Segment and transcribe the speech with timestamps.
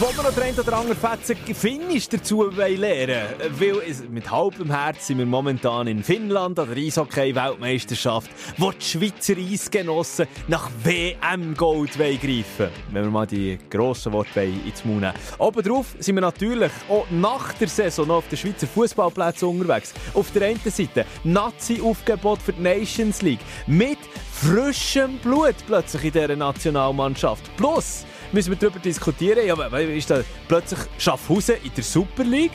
[0.00, 3.26] Wo wir noch den oder anderen Fetzen Finnisch dazu lernen
[3.58, 9.36] Weil mit halbem Herz sind wir momentan in Finnland an der Eishockey-Weltmeisterschaft, wo die Schweizer
[9.36, 15.14] Eisgenossen nach WM-Gold greifen Wenn wir mal die grossen Worte ins Mund nehmen.
[15.38, 19.94] Obendrauf sind wir natürlich auch nach der Saison noch auf den Schweizer Fußballplätzen unterwegs.
[20.12, 23.98] Auf der einen Seite Nazi-Aufgebot für die Nations League mit
[24.32, 27.44] frischem Blut plötzlich in dieser Nationalmannschaft.
[27.56, 32.52] Plus müssen wir darüber diskutieren, ja, ist da plötzlich Schaffhausen in der Super League?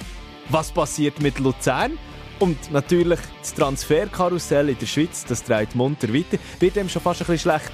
[0.49, 1.97] Was passiert mit Luzern?
[2.39, 6.37] Und natürlich das Transferkarussell in der Schweiz, das dreht munter weiter.
[6.59, 7.71] Wird dem schon fast ein bisschen schlecht.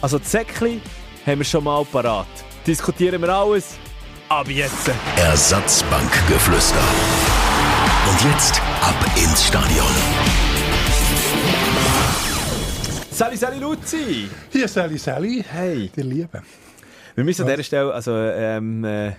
[0.00, 0.80] Also das Säckchen
[1.26, 2.26] haben wir schon mal parat.
[2.66, 3.76] Diskutieren wir alles.
[4.28, 4.90] Ab jetzt.
[5.16, 6.84] Ersatzbankgeflüster.
[8.10, 9.86] Und jetzt ab ins Stadion.
[13.10, 14.28] Sali, Sali, Luzi!
[14.50, 15.44] Hier, Sali, Sali.
[15.48, 15.90] Hey.
[15.94, 16.42] Die Liebe.
[17.14, 19.12] Wir müssen an dieser Stelle, also, ähm, äh,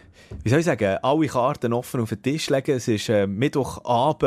[0.44, 2.76] wie soll ich sagen, alle Karten offen auf den Tisch legen.
[2.76, 4.24] Es ist äh, Mittwochabend,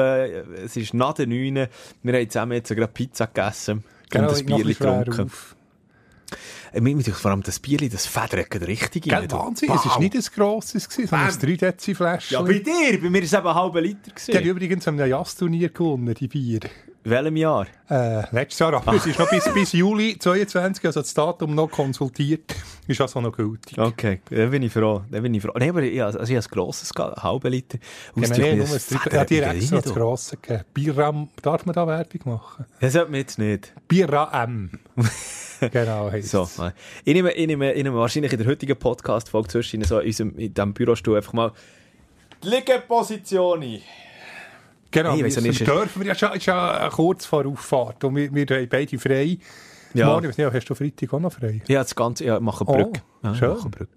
[0.64, 1.69] es ist nach den 9.
[2.02, 5.30] Wir haben zusammen jetzt gerade Pizza gegessen genau, und ein Bier getrunken.
[6.72, 9.30] Äh, mir vor allem das Bier, das federt richtig Gell, rein.
[9.30, 12.39] Wahnsinn, es war nicht ein grosses, sondern ein 3 Dezi Fläschchen.
[12.39, 14.12] Ja, bei dir, bei mir war es eben ein halber Liter.
[14.27, 16.61] Die haben übrigens am Jazz-Turnier gewonnen, die Bier.
[17.04, 17.66] In welchem Jahr?
[17.88, 21.70] Äh, letztes Jahr, aber es ist noch bis, bis Juli 22, also das Datum noch
[21.70, 22.55] konsultiert,
[22.86, 23.78] ist also noch gültig.
[23.78, 25.02] Okay, dann bin ich froh.
[25.10, 25.52] Dann bin ich froh.
[25.58, 27.78] Nee, aber ich, also ich habe ein grosses, halbe Liter.
[28.14, 28.80] Genau, nee, nur ein
[29.12, 30.64] ja, direkt das grosse gegeben.
[30.74, 32.66] Bierram, darf man da Werbung machen?
[32.80, 33.72] Das sollte man jetzt nicht.
[33.86, 34.70] Bierram.
[35.72, 36.48] genau, heisst So,
[37.05, 40.36] ich nehme, ich, nehme, ich nehme wahrscheinlich in der heutigen Podcast-Folge zwischen so in, unserem,
[40.36, 41.52] in diesem Bürostuhl einfach mal
[42.42, 43.80] die Liegeposition
[44.91, 48.46] Genau, hey, wir nicht, dürfen wir ja schon, schon kurz vor Auffahrt und wir, wir
[48.46, 49.39] haben beide frei.
[49.95, 50.07] Ja.
[50.07, 51.61] Morgen, nicht, hast du Freitag auch noch frei?
[51.67, 53.02] Ja, das Ganze, ja, machen Brücke.
[53.23, 53.51] Oh, ja, schön.
[53.51, 53.92] Machen Brücke.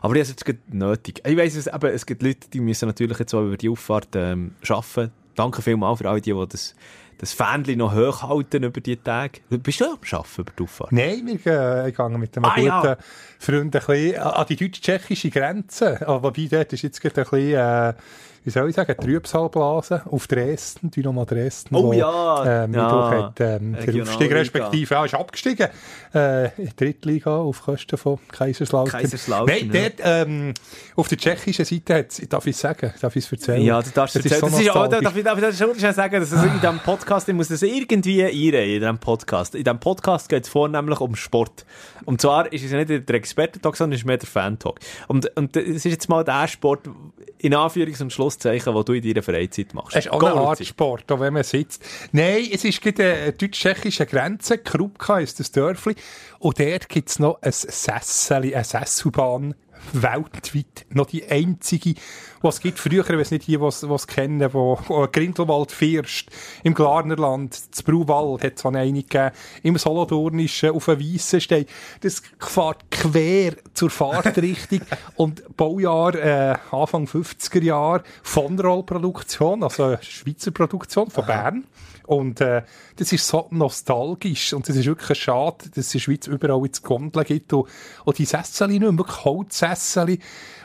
[0.00, 1.22] Aber das ist jetzt nötig.
[1.26, 4.08] Ich weiss, es, eben, es gibt Leute, die müssen natürlich jetzt auch über die Auffahrt
[4.14, 5.12] ähm, arbeiten.
[5.34, 6.74] Danke vielmals für alle die, die das
[7.18, 9.40] das Fähnchen noch hochhalten über die Tage.
[9.48, 10.92] Bist du am Arbeiten über die Auffahrt?
[10.92, 12.96] Nein, wir gehen mit einem ah, guten ja.
[13.38, 16.06] Freund ein bisschen an die deutsch-tschechische Grenze.
[16.06, 17.54] Aber wobei, dort ist jetzt gerade ein bisschen...
[17.54, 17.94] Äh,
[18.44, 21.74] wie soll ich sagen, Trübsalblasen auf Dresden, Dynamo Dresden.
[21.74, 22.64] Oh wo, ja!
[22.64, 23.10] Ähm, ja.
[23.10, 25.68] hat ähm, der Aufstieg respektive auch ist abgestiegen
[26.14, 29.00] äh, in die Drittliga auf Kosten von Kaiserslautern.
[29.00, 29.88] Kaiserslautern, Nein, ja.
[29.88, 30.54] dort, ähm,
[30.94, 33.62] auf der tschechischen Seite hat darf ich es sagen, darf ich es erzählen?
[33.62, 34.52] Ja, du darfst es erzählen.
[34.52, 37.34] So ist, oh, darf, ich, darf ich schon sagen, dass es in diesem Podcast, ich
[37.34, 39.54] muss das irgendwie einreihen, in diesem Podcast.
[39.54, 41.64] In diesem Podcast geht es vornehmlich um Sport.
[42.04, 44.80] Und zwar ist es ja nicht der Experten-Talk, sondern es ist mehr der Fan-Talk.
[45.08, 46.90] Und, und es ist jetzt mal der Sport,
[47.38, 49.96] in Anführungs- und Schlusszeichen, was du in deiner Freizeit machst.
[49.96, 51.84] Es ist auch eine Art Sport, auch wenn man sitzt.
[52.12, 54.58] Nein, es ist gerade eine deutsch-tschechische Grenze.
[54.58, 55.94] Krupka ist das Dörfli.
[56.38, 59.54] Und dort gibt es noch ein Sessel, eine Sesselbahn
[59.92, 61.94] weltweit noch die einzige,
[62.42, 62.78] was es gibt.
[62.78, 66.30] Früher, ich weiß nicht die, was es kennen, wo, wo Grindelwald First,
[66.62, 69.30] im Glarnerland, zu Bruwald hat es eine gegeben,
[69.62, 71.68] im Solothurnischen, auf einem Weissen steht.
[72.00, 74.80] Das fährt quer zur Fahrtrichtung
[75.16, 81.64] und Baujahr äh, Anfang 50er Jahre von Rollproduktion, also Schweizer Produktion von Bern.
[82.06, 82.62] Und äh,
[82.96, 86.62] das ist so nostalgisch und das ist wirklich schade, dass es in der Schweiz überall
[86.64, 87.68] jetzt Gondeln gibt und,
[88.04, 90.18] und die Sessel nicht mehr, wirklich Holzsessel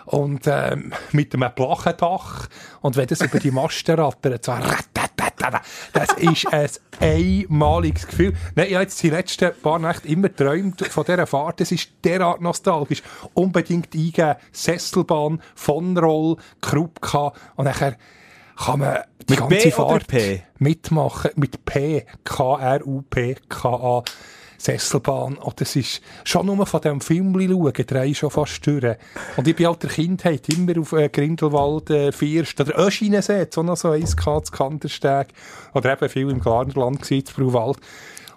[0.05, 2.47] und ähm, mit einem Plachendach
[2.81, 4.53] und wenn das über die Masten rattert, so
[5.93, 6.69] das ist ein
[6.99, 8.33] einmaliges Gefühl.
[8.55, 11.61] Nein, ich habe jetzt die letzten paar Nächte immer geträumt von dieser Fahrt.
[11.61, 13.01] Das ist derart nostalgisch.
[13.33, 17.97] Unbedingt eingeben, Sesselbahn, von Roll, Krupka und nachher
[18.59, 20.43] kann man die mit ganze B Fahrt P?
[20.57, 21.31] mitmachen.
[21.35, 24.03] Mit P, K-R-U-P-K-A.
[24.61, 25.37] Sesselbahn.
[25.41, 28.97] Oh, das ist schon nur von diesem Film schauen, drei schon fast durch.
[29.37, 33.63] Und ich bin halt der Kindheit immer auf äh, Grindelwald, äh, First oder Öschinensee, so
[33.63, 35.27] noch so eins gehabt, Kandersteg.
[35.73, 37.43] Oder eben viel im Glarnerland gewesen.
[37.43, 37.77] Und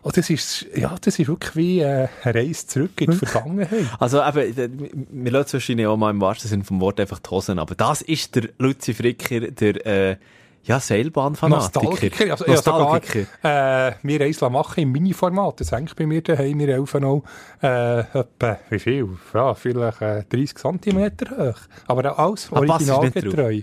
[0.03, 3.87] oh, das ist, ja, das ist wirklich wie äh, eine Reise zurück in die Vergangenheit.
[3.99, 7.59] Also eben, wir lassen wahrscheinlich auch mal im wahrsten Sinne vom Wort einfach die Hosen,
[7.59, 10.17] aber das ist der Luzi Fricker, der, äh,
[10.65, 11.83] ja, Seilbahnfanatiker.
[11.83, 12.31] Nostalgiker.
[12.31, 13.19] Also, Nostalgiker.
[13.19, 15.61] Ja, sogar, äh, wir eins machen im Mini-Format.
[15.61, 16.59] Das hängt bei mir daheim.
[16.59, 17.25] Wir helfen auch,
[17.63, 19.09] äh, etwa, wie viel?
[19.35, 21.59] Ja, vielleicht äh, 30 cm hoch.
[21.89, 23.63] Aber auch alles ah, originalgetreu.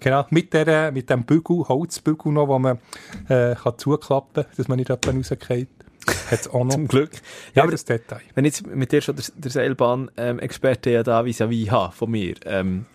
[0.00, 2.78] Genau, mit, der, mit dem Bügel, Holzbügel noch, wo man
[3.28, 5.68] äh, kann zuklappen kann, dass man nicht jemanden rausgeht.
[6.30, 6.70] Hat's auch noch.
[6.74, 7.10] Zum Glück.
[7.54, 8.20] Ja, aber das Detail.
[8.34, 12.34] wenn ich jetzt mit dir schon der, der Seilbahn-Experte ja da vis-à-vis habe, von mir,
[12.46, 12.86] ähm,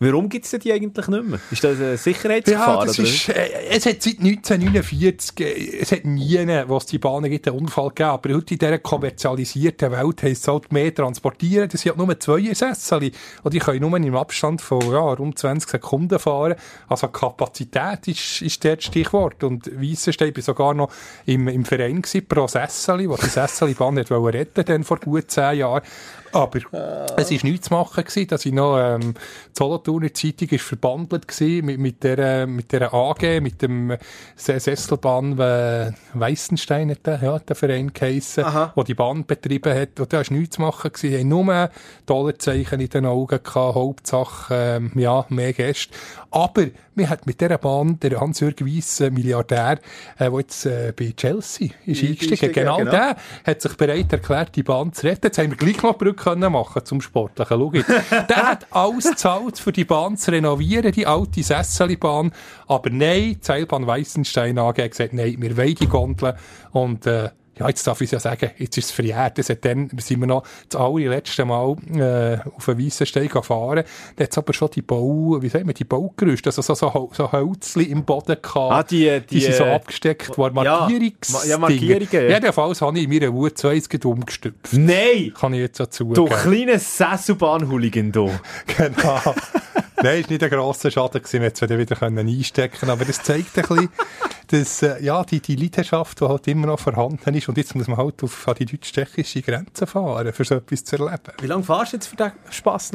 [0.00, 1.40] warum gibt es die eigentlich nicht mehr?
[1.50, 2.80] Ist das ein Sicherheitsverfahren?
[2.80, 3.08] Ja, das oder?
[3.08, 7.48] ist, äh, es hat seit 1949, äh, es hat nie, wo es die Bahnen gibt,
[7.48, 8.10] einen Unfall gegeben.
[8.10, 11.68] Aber heute in dieser kommerzialisierten Welt heisst es halt mehr transportieren.
[11.68, 13.12] Das sind halt nur zwei Sessel.
[13.42, 16.54] Und die können nur im Abstand von ja, rund 20 Sekunden fahren.
[16.88, 19.44] Also Kapazität ist, ist das Stichwort.
[19.44, 20.90] Und Weissenstein war sogar noch
[21.26, 25.58] im, im Verein gewesen, pro Sessel, wo die Sesselbahn nicht retten dann vor gut zehn
[25.58, 25.82] Jahren.
[26.32, 26.58] Aber
[27.16, 31.26] es war nichts zu machen, gewesen, dass ich noch, ähm, die Solothurner Zeitung ist verbandelt
[31.28, 33.96] gewesen mit, mit der, mit der AG, mit dem
[34.36, 38.72] Se- Sesselbahn, äh, Weissenstein hat der, ja, der Verein geheissen, Aha.
[38.76, 40.00] der die Bahn betrieben hat.
[40.00, 41.18] Und da war nichts zu machen gewesen.
[41.20, 41.70] Haben nur
[42.06, 45.94] Dollarzeichen in den Augen gehabt, Hauptsache, ähm, ja, mehr Gäste.
[46.30, 46.66] Aber
[46.98, 49.78] wir hat mit dieser Bahn der Hans-Jürg Weiss, äh, Milliardär,
[50.18, 52.90] äh, der jetzt äh, bei Chelsea ist eingestiegen, eingestiegen, genau, genau.
[52.90, 53.16] der
[53.46, 55.26] hat sich bereit erklärt, die Bahn zu retten.
[55.26, 57.58] Jetzt haben wir gleich noch Brücke können machen zum Sportlichen.
[57.58, 57.88] Schau jetzt.
[58.28, 62.32] Der hat alles gezahlt, für die Bahn zu renovieren, die alte Sesselbahn.
[62.66, 66.34] Aber nein, die Seilbahn Weissenstein AG hat gesagt, nein, wir wollen die Gondel.
[66.72, 69.38] Und, äh, ja, jetzt darf ich ja sagen, jetzt ist es verjährt.
[69.38, 73.84] Das hat dann, sind wir noch das allerletzte Mal, äh, auf den Weissenstein gefahren.
[74.16, 77.32] Da hat aber schon die Bau, wie sagt man, die Baugerüste, also so, so, so
[77.32, 78.56] Hölzli im Boden gehabt.
[78.72, 82.20] Ah, die- die, die sind so äh, abgesteckt, wo ja, Markierungs Ma- ja, Markierungen, ja.
[82.28, 84.72] Jedenfalls habe ich in meiner zwei jetzt umgestüpft.
[84.72, 85.32] Nein!
[85.38, 88.30] Kann ich jetzt dazu Du kleiner Sesselbahn-Hooligan, du.
[88.66, 89.34] Genau.
[90.00, 93.20] Nein, ist nicht ein grosser Schaden gewesen, wir hätten es wieder können einstecken aber das
[93.22, 93.88] zeigt ein bisschen,
[94.48, 97.88] dass, äh, ja, die, die Leidenschaft, die halt immer noch vorhanden ist, und jetzt muss
[97.88, 101.22] man halt auf die deutsch-tschechische Grenze fahren, für so etwas zu erleben.
[101.40, 102.90] Wie lange fahrst du jetzt für den Spass?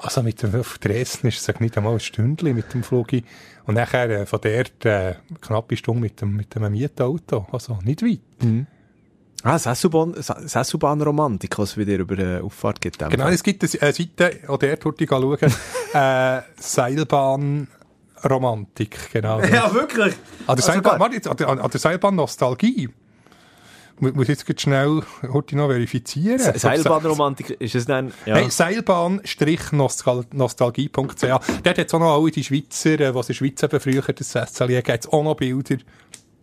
[0.00, 3.08] Also mit dem, auf Dresden ist es nicht einmal ein Stündchen mit dem Flug.
[3.66, 7.46] Und nachher äh, von dort äh, knappe Stunde mit dem, mit dem Mietauto.
[7.52, 8.20] Also nicht weit.
[9.42, 12.98] Ah, Sesselbahn- Se- Sesselbahn-Romantik, was es wieder über eine Auffahrt gibt.
[12.98, 13.32] Genau, Fall.
[13.32, 15.38] es gibt eine Seite, auch dort würde ich schauen,
[15.92, 19.40] äh, Seilbahn-Romantik, genau.
[19.42, 20.14] Ja, wirklich.
[20.46, 22.88] An der, Also Seilbahn, an der, an der Seilbahn Nostalgie.
[24.00, 25.02] Mu- Muss ich jetzt grad schnell
[25.32, 26.38] heute noch verifizieren.
[26.38, 28.12] Se- Seilbahnromantik, ist es dann?
[28.26, 28.34] Ja.
[28.34, 31.22] Nein, Seilbahn-nostalgie.ch.
[31.62, 34.02] Dort hat es auch noch alle die Schweizer, äh, die in der Schweiz eben früher
[34.02, 35.76] das SL gibt, es auch noch Bilder.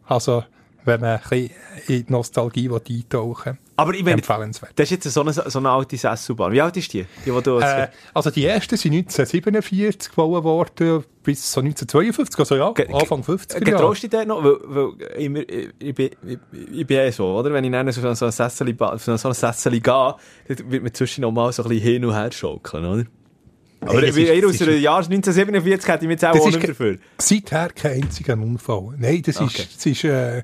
[0.06, 0.44] Also,
[0.86, 1.50] wenn man ein bisschen
[1.88, 3.58] in die Nostalgie eintauchen will.
[3.76, 4.72] Aber ich meine, Empfehlenswert.
[4.76, 6.52] das ist jetzt so eine, so eine alte Sesselbahn.
[6.52, 7.06] Wie alt ist die?
[7.26, 12.56] Die, die du Äh, also die ersten sind 1947 gebaut worden, bis so 1952, also
[12.56, 13.64] ja, Ge- Anfang 50er Jahre.
[13.64, 14.44] Getraust du dich noch?
[14.44, 16.38] Weil, weil ich, ich, bin, ich,
[16.72, 17.52] ich bin eh so, oder?
[17.52, 20.16] Wenn ich dann so, so eine Sessel, so eine Sessel gehe, dann
[20.72, 23.04] wird man zwischen noch mal so ein bisschen hin und her schaukeln, oder?
[23.86, 26.22] Aber Hey, ich es bin ist- eher es aus dem Jahr 1947 hätte ich mich
[26.22, 26.98] jetzt auch, ge- dafür.
[27.18, 28.96] Seither kein einziger Unfall.
[28.98, 29.64] Nein, das Okay.
[29.64, 30.44] ist, das ist äh,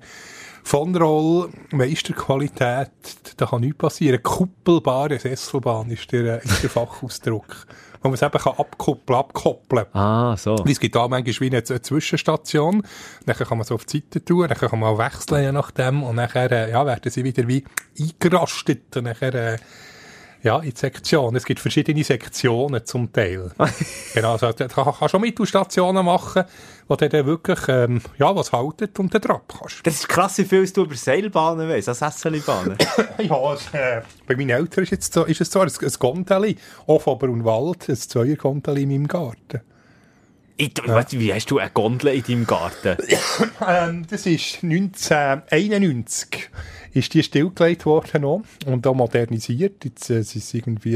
[0.63, 2.89] von Roll Meisterqualität,
[3.37, 4.21] da kann nichts passieren.
[4.21, 7.65] Kuppelbare Sesselbahn ist der, äh, ist der Fachausdruck.
[8.01, 9.85] Wo man es eben kann abkuppeln, abkoppeln.
[9.93, 10.57] Ah, so.
[10.59, 12.81] Weil Es gibt da manchmal wie eine, eine Zwischenstation.
[13.25, 16.03] Dann kann man so auf die Seite tun, dann kann man auch wechseln, je nachdem.
[16.03, 17.63] Und nachher, äh, ja, werden sie wieder wie
[17.99, 18.95] eingerastet.
[18.95, 19.57] Und nachher, äh,
[20.41, 21.35] ja, in die Sektion.
[21.35, 23.51] Es gibt verschiedene Sektionen zum Teil.
[24.13, 26.43] genau, also, da kann, kannst schon Mittelstationen machen,
[26.87, 29.85] wo du dann wirklich, ähm, ja, was haltet und dann drauf kannst.
[29.85, 32.77] Das ist krass, wie viel du über Seilbahnen weißt, als Sesselbahnen.
[33.19, 36.55] Ja, es, äh, bei meinen Eltern ist, jetzt so, ist es so ein, ein Gondeli,
[36.87, 39.61] auf Oberunwald, ein Zweier-Gondeli in meinem Garten.
[40.55, 42.97] Ich, du, Wie hast du eine Gondel in deinem Garten?
[43.65, 46.49] Ähm, das ist 1991
[46.99, 49.83] ist die stillgelegt worden noch und auch modernisiert.
[49.83, 50.95] Jetzt äh, sind es irgendwie,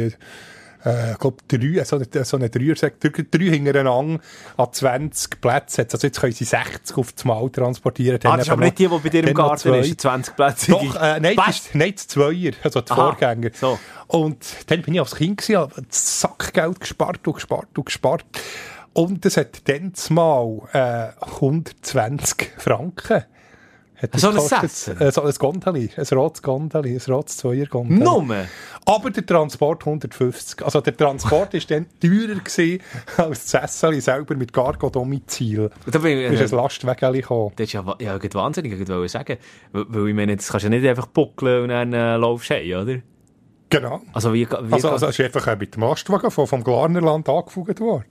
[0.85, 2.91] äh, ich glaube, drei, so eine, so eine Dreier, drei,
[3.31, 4.19] drei hintereinander
[4.57, 5.87] an 20 Plätzen.
[5.91, 8.19] Also jetzt können sie 60 auf das Mal transportieren.
[8.23, 9.79] Ah, das ist aber nicht die, die bei dir im Garten zwei.
[9.79, 10.71] ist, 20 Plätze.
[10.71, 13.49] Doch, äh, nein, das ist, nein, das Zweier, also die Aha, Vorgänger.
[13.53, 13.79] so.
[14.07, 18.25] Und dann bin ich als Kind gewesen, habe das Sackgeld gespart und gespart und gespart.
[18.93, 23.23] Und das hat dann mal äh, 120 Franken.
[24.03, 24.39] Hat das So ein.
[24.41, 25.01] Sessel?
[25.01, 28.03] Äh, so ein Gondeli, ein rotes Gondeli, ein rotes Zweier-Gondeli.
[28.03, 28.45] Nummer?
[28.85, 30.61] Aber der Transport 150.
[30.63, 32.81] Also der Transport ist dann teurer gewesen
[33.15, 35.69] als das Sessel selber mit Cargo-Domizil.
[35.89, 37.53] Da bin ich, ist ein Lastwagen gekommen.
[37.55, 39.37] Das ist ja, ja wahnsinnig, ich wollte sagen.
[39.71, 42.55] Weil, ich meine, das kannst du ja nicht einfach buckeln und dann äh, laufst du
[42.55, 42.97] heim, oder?
[43.69, 44.01] Genau.
[44.11, 47.29] Also wie, wie Also, also es ist einfach äh, mit dem Lastwagen vom, vom Glarnerland
[47.29, 48.05] angefugt worden.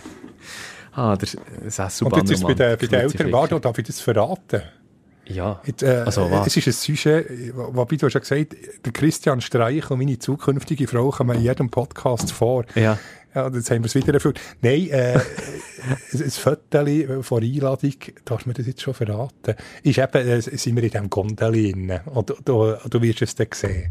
[0.94, 1.28] ah, der
[1.62, 2.20] Und Sesselbahn.
[2.20, 4.62] jetzt ist es bei den, bei den Eltern, warte, darf ich das verraten?
[5.34, 5.60] Ja.
[5.64, 6.46] Jetzt, äh, Also, was?
[6.46, 10.86] es ist ein Sujet, wobei du hast ja gesagt, der Christian Streich und meine zukünftige
[10.86, 12.64] Frau kommen in jedem Podcast vor.
[12.74, 12.98] Ja.
[13.34, 14.38] Ja, jetzt haben wir es wieder erfüllt.
[14.60, 15.18] Nein, äh,
[16.12, 17.94] ein, Foto von Einladung,
[18.26, 21.50] darfst du mir das jetzt schon verraten, ist eben, äh, sind wir in diesem Gondel
[21.50, 22.00] drin.
[22.12, 23.90] Und du, du, du wirst es dann sehen.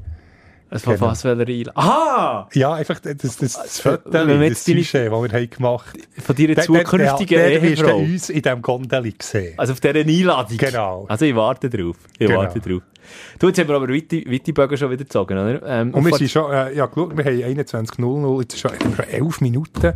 [0.73, 1.07] Es war Genau.
[1.09, 1.71] fast Einladung.
[1.75, 2.47] Aha!
[2.53, 6.35] Ja, einfach das, das, das Foto, Wenn wir das Sujet, das wir haben gemacht Von
[6.35, 7.97] deiner Der- zukünftigen der, der, der Ehefrau.
[7.97, 9.53] uns in diesem Gondel sehen.
[9.57, 10.57] Also auf dieser Einladung.
[10.57, 11.05] Genau.
[11.09, 11.97] Also ich warte drauf.
[12.17, 12.39] Ich Genau.
[12.39, 12.81] warte drauf.
[13.39, 14.23] Du, jetzt haben wir aber weite,
[14.53, 15.61] Bögen schon wieder gezogen, oder?
[15.65, 18.71] Ähm, Und wir sind schon, äh, ja, geschaut, wir haben 21.00, jetzt schon
[19.09, 19.93] 11 Minuten.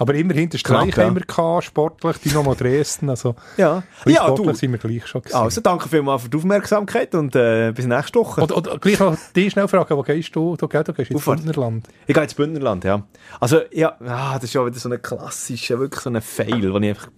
[0.00, 3.82] Aber immerhin, den Streich Knapp, haben wir gehabt, sportlich, Dynamo Dresden, also, ja.
[4.06, 4.54] Ja, sportlich du.
[4.54, 5.36] sind wir gleich schon gewesen.
[5.36, 8.40] Also danke vielmals für die Aufmerksamkeit und äh, bis nächste Woche.
[8.40, 10.56] Oder, oder gleich noch die schnell fragen, wo gehst du?
[10.56, 11.22] Du, gell, du gehst ins.
[11.22, 11.86] Bündnerland.
[12.06, 13.02] Ich gehe ins Bündnerland, ja.
[13.40, 16.78] Also, ja, ah, das ist ja wieder so ein klassischer, wirklich so ein Fail, wo
[16.78, 17.08] ich einfach,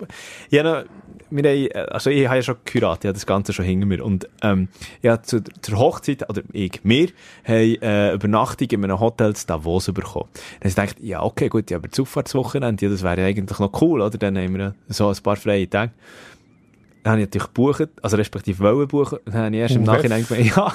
[0.51, 0.87] ich habe
[1.31, 4.05] wir haben, also ich habe ja schon geheiratet, ich habe das Ganze schon hinter mir
[4.05, 4.69] und, ähm,
[5.03, 7.09] ja, zu, zur Hochzeit, oder ich, wir,
[7.45, 10.29] haben, äh, Übernachtung in einem Hotel in Davos bekommen.
[10.61, 13.59] Dann habe ich gedacht, ja, okay, gut, ja, aber das Auffahrtswochenende, ja, das wäre eigentlich
[13.59, 14.19] noch cool, oder?
[14.19, 15.93] Dann haben wir so ein paar freie Tage.
[17.03, 20.25] Dann habe ich natürlich gebucht, also respektive wollen buchen, dann habe ich erst im Nachhinein
[20.27, 20.73] gemeint, ja,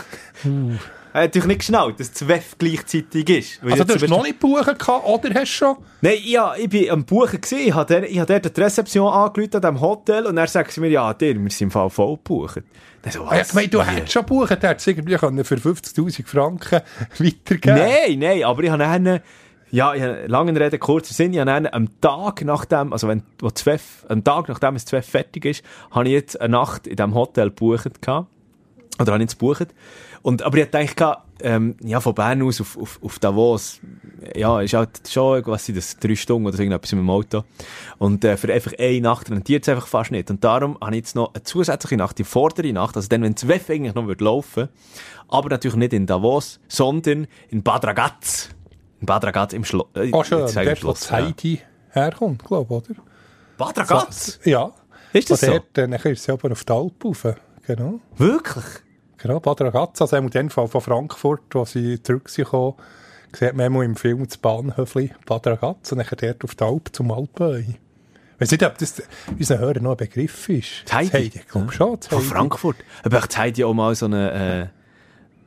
[1.18, 3.64] Er hat natürlich nicht geschnallt, dass das WEF gleichzeitig ist.
[3.64, 5.78] Weil Also du hast noch nicht buchen gehabt, oder hast du schon?
[6.02, 7.58] Nein, ja, ich bin am Buchen gewesen.
[7.66, 11.34] Ich habe dort die Rezeption angerufen an diesem Hotel und er sagt mir, ja, dir,
[11.34, 12.62] wir sind im Fall voll gebucht.
[13.10, 13.48] So, Ah, ja, was?
[13.48, 16.82] ich meine, du hättest schon buchen, der hätte es irgendwie für 50'000 Franken
[17.18, 19.20] weitergeben Nein, nein, aber ich habe dann,
[19.72, 23.50] ja, ich habe lange Rede, kurzer Sinn, ich habe am Tag nachdem, also wenn, wo
[23.50, 26.96] das WEF, am Tag nachdem das WEF fertig ist, habe ich jetzt eine Nacht in
[26.96, 28.28] diesem Hotel gebucht gehabt.
[29.00, 29.68] Oder habe ich jetzt gebucht.
[30.28, 33.80] Und, aber ich gedacht, ähm, ja, von Bern aus auf, auf, auf Davos,
[34.36, 37.46] ja, ist halt schon, was sind das, drei Stunden oder so irgendetwas mit dem Auto.
[37.98, 40.30] Und äh, für einfach eine Nacht rentiert es einfach fast nicht.
[40.30, 43.36] Und darum habe ich jetzt noch eine zusätzliche Nacht, die vordere Nacht, also dann, wenn
[43.36, 44.68] das WEF eigentlich noch würde laufen,
[45.30, 48.50] aber natürlich nicht in Davos, sondern in Bad Ragaz.
[49.00, 49.88] In Bad Ragaz im Schloss.
[49.94, 53.00] Äh, Oh, schön, dort, wo Heidi herkommt, glaube ich, oder?
[53.58, 54.42] Bad Ragaz?
[54.44, 54.74] Ja.
[55.14, 55.54] Ist das Von so?
[55.54, 57.26] dort, äh, nachher ist sie aber auf die Alp rauf.
[57.66, 58.02] Genau.
[58.18, 58.66] Wirklich?
[59.28, 62.48] Genau, Bad Ragaz, also in dem Fall von Frankfurt, wo sie zurück sind
[63.34, 67.12] sieht man im Film das Bahnhöfli Bad Ragaz und nachher dort auf die Alp zum
[67.12, 67.66] Alpöi.
[67.68, 69.04] Ich weiß nicht, ob das
[69.38, 70.84] unseren Hörern noch ein Begriff ist.
[70.86, 71.12] Das Heidi?
[71.12, 71.98] Heidi, ich glaube schon.
[72.00, 72.28] das Von Heidi.
[72.30, 72.78] Frankfurt.
[73.04, 74.68] Aber ich Heidi auch mal so eine äh,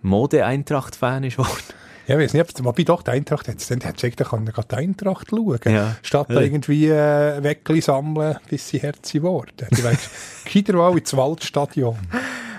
[0.03, 1.63] Mode-Eintracht-Fan ist geworden.
[2.11, 4.53] Ja, ich weiß nicht, ob wobei doch, die Eintracht hat es dann, hat eigentlich können
[4.69, 5.61] die Eintracht schauen.
[5.65, 5.95] Ja.
[6.03, 6.41] Statt da Ja.
[6.41, 9.69] irgendwie äh, Weckli sammeln, bis sie Herzi worden.
[9.71, 10.11] Die weißt,
[10.73, 11.97] mal ins Waldstadion.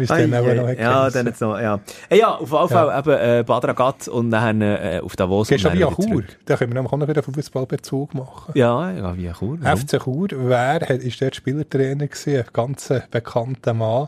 [0.07, 1.81] Dann auch noch hat ja, dann jetzt noch, ja.
[2.09, 5.49] Äh, ja, auf jeden Fall eben äh, Bad Ragaz und dann äh, auf Davos.
[5.49, 6.23] Gehst du via Chur?
[6.45, 8.53] Da können wir nämlich auch noch wieder Fußballbezug machen.
[8.55, 9.57] Ja, ja, wie Chur.
[9.59, 9.77] warum?
[9.79, 12.37] FC Chur, wer hat, ist der Spielertrainer gewesen?
[12.37, 14.07] Ein ganz bekannter Mann.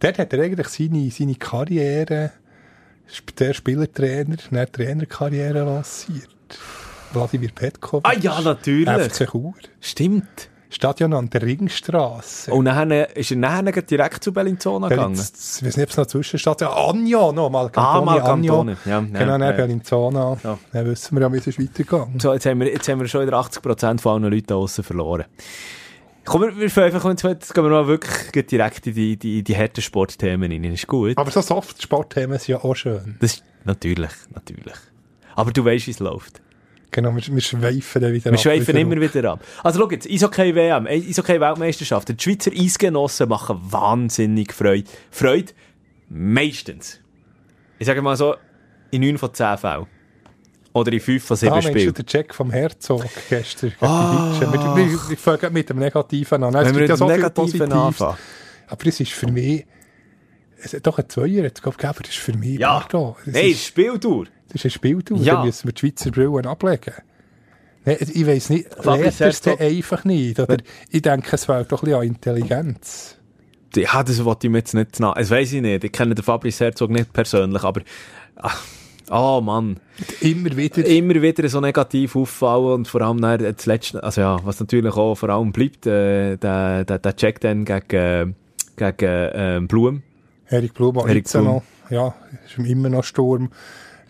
[0.00, 2.32] Dort hat er eigentlich seine, seine Karriere,
[3.38, 6.28] der Spielertrainer, eine Trainerkarriere lanciert.
[7.12, 8.04] Wladimir Petkovic.
[8.06, 8.88] Ah ja, natürlich.
[8.88, 9.54] FC Chur.
[9.80, 10.48] Stimmt.
[10.68, 12.52] Stadion an der Ringstraße.
[12.52, 15.14] Und dann ist er nachher direkt zu Bellinzona gegangen.
[15.14, 18.16] Ich weiß nicht, ob es noch Zwischenstation Anjo noch, mal Ah, mal.
[18.18, 18.64] Ja, Genau,
[19.14, 19.52] dann ja.
[19.52, 20.36] Bellinzona.
[20.42, 20.58] Ja.
[20.72, 22.18] Dann wissen wir ja, wie es weitergegangen.
[22.20, 25.24] So, jetzt haben wir, jetzt haben wir schon wieder 80% von allen Leuten außen verloren.
[26.26, 29.56] Komm, wir, wir fangen einfach, jetzt gehen wir mal wirklich direkt in die, die, die
[29.56, 30.64] harten Sportthemen rein.
[30.64, 31.16] Ist gut.
[31.16, 33.16] Aber so Soft-Sportthemen sind ja auch schön.
[33.20, 34.74] Das ist, natürlich, natürlich.
[35.36, 36.42] Aber du weißt, wie es läuft.
[36.90, 39.44] Genau, wir, wir schweifen dann wieder Wir schweifen wieder immer wieder ab.
[39.62, 42.08] Also schau jetzt, Eishockey-WM, äh, Eishockey-Weltmeisterschaft.
[42.08, 44.88] Die Schweizer Eisgenossen machen wahnsinnig Freude.
[45.10, 45.52] Freude
[46.08, 47.00] meistens.
[47.78, 48.34] Ich sage mal so,
[48.90, 49.86] in 9 von 10 Fällen.
[50.76, 51.94] Oder in 5 von 7 Ah, Spielen.
[51.94, 54.36] der Check vom Herzog gestern Ah.
[54.38, 56.54] Wir, wir, wir fangen mit dem Negativen an.
[56.54, 58.00] Es Wenn wir gibt mit ja so viel Negativen Positives.
[58.68, 59.64] Aber es ist für mich...
[60.62, 62.58] Es hat doch ein Zweier jetzt gegeben, aber das ist für mich...
[62.58, 62.80] Ja.
[62.80, 64.26] pardon, das, Nein, ist, Spieltour.
[64.48, 65.18] das ist ein Spieltour.
[65.18, 65.34] Ja.
[65.36, 66.94] Da müssen wir die Schweizer Brillen ablegen.
[67.84, 70.40] Nein, ich weiss nicht, lernt er es einfach nicht?
[70.40, 70.56] Oder
[70.90, 73.16] ich denke, es fehlt doch ein bisschen an Intelligenz.
[73.76, 75.14] Ja, das wollte ich mir jetzt nicht nach.
[75.14, 75.84] Das weiss ich nicht.
[75.84, 77.82] Ich kenne den Fabrice Herzog nicht persönlich, aber.
[78.36, 78.62] ach,
[79.10, 79.78] Oh Mann.
[80.20, 80.84] Immer wieder...
[80.84, 84.94] Immer wieder so negativ auffallen und vor allem dann das letzte, also ja, was natürlich
[84.94, 88.26] auch vor allem bleibt, äh, der, der, der Check dann gegen, äh,
[88.76, 90.02] gegen äh, Blum.
[90.48, 91.44] Erik Blum, Erik Blum.
[91.44, 91.62] noch.
[91.90, 93.50] Ja, ist immer noch Sturm.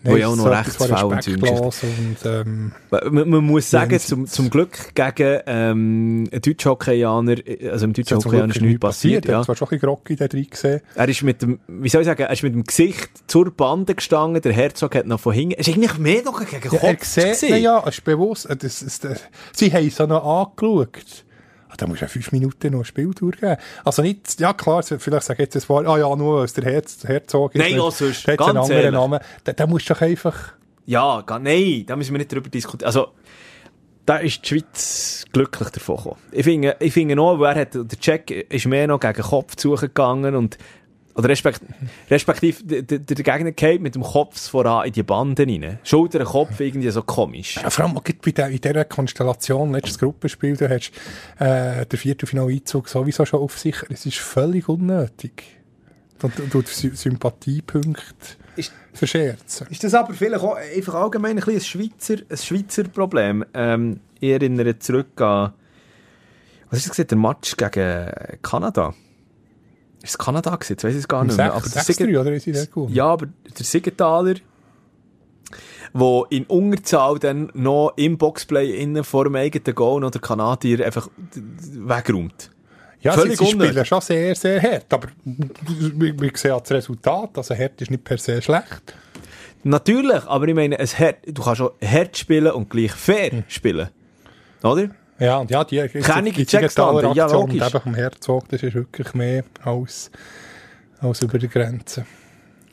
[0.07, 2.73] Wo ja auch noch so rechts etwas war faul und ähm,
[3.11, 7.37] Man, man muss sagen, zum, zum Glück gegen ähm, einen Deutsch-Hockeyaner,
[7.71, 9.27] also im Deutsch-Hockeyaner Glück ist nichts passiert.
[9.27, 9.43] Er Ja.
[9.43, 10.81] zwar schon ein groggy da drin gesehen.
[10.95, 13.95] Er ist mit dem, wie soll ich sagen, er ist mit dem Gesicht zur Bande
[13.95, 16.95] gestanden, der Herzog hat noch von hinten, es ist eigentlich mehr noch gegen Ja, er
[16.95, 17.49] Kopf sieht, gewesen.
[17.51, 18.47] na ja, es ist bewusst.
[18.49, 19.21] Das, das, das,
[19.53, 21.25] sie haben es auch noch angeschaut.
[21.77, 23.57] Da musst du ja fünf Minuten noch ein Spiel durchgeben.
[23.85, 26.65] Also nicht, ja klar, vielleicht sage ich jetzt das Wort, ah ja, nur als der
[26.65, 27.61] Herz, Herzog ist.
[27.61, 29.01] Nein, auch sonst, der hat einen ganz anderen ehrlich.
[29.01, 29.21] Namen.
[29.45, 30.53] Da, da musst du doch einfach,
[30.87, 32.87] Ja, gar, nein, da müssen wir nicht drüber diskutieren.
[32.87, 33.09] Also,
[34.07, 36.17] da ist die Schweiz glücklich davon gekommen.
[36.31, 40.37] Ich finde, ich finde auch, wer hat, der Check ist mehr noch gegen Kopf zugegangen
[40.37, 40.59] und
[41.17, 41.63] oder respekt,
[42.11, 45.79] respektive der, der, Gegner geht mit dem Kopf voran in die Banden rein.
[45.83, 47.57] Schulter, Kopf, irgendwie so komisch.
[47.57, 50.93] Ja, vor allem bei der, in dieser Konstellation, letztes Gruppenspiel, du hast
[51.39, 53.77] äh, der Viertelfinal-Einzug sowieso schon auf sich.
[53.89, 55.43] Es ist völlig unnötig.
[56.23, 59.67] Und, und, und Sympathiepunkte Ist- verscherzen.
[59.71, 63.43] Ist das aber vielleicht auch einfach allgemein ein, ein, Schweizer, ein Schweizer Problem?
[63.55, 65.53] Ähm, ich erinnere zurück an,
[66.69, 68.11] was ist das, der Match gegen
[68.43, 68.95] Kanada?
[70.07, 70.73] Ist es Kanada gewesen?
[70.73, 71.53] Jetzt weiss ich es gar nicht mehr.
[71.53, 72.95] Aber der 6 Sieg- oder ist da gewonnen?
[72.95, 73.27] ja, aber
[73.59, 74.35] der Siegenthaler,
[75.93, 80.85] wo in Unterzahl dann noch im Boxplay innen vor dem eigenen Goal noch der Kanadier
[80.85, 82.51] einfach wegräumt.
[83.01, 84.93] Ja, Völlig sie, sie spielen schon sehr, sehr hart.
[84.93, 87.31] Aber wir, wir sehen das Resultat.
[87.37, 88.95] Also hart ist nicht per se schlecht.
[89.63, 93.45] Natürlich, aber ich meine, es hart, du kannst auch hart spielen und gleich fair Hm.
[93.49, 93.89] spielen.
[94.63, 94.91] Oder?
[95.19, 97.69] Ja, und ja, die, Keine die Checkstanden, ja, Aktion und logisch.
[97.69, 100.11] eben vom Herzog, das ist wirklich mehr als,
[101.01, 102.05] als über die Grenze.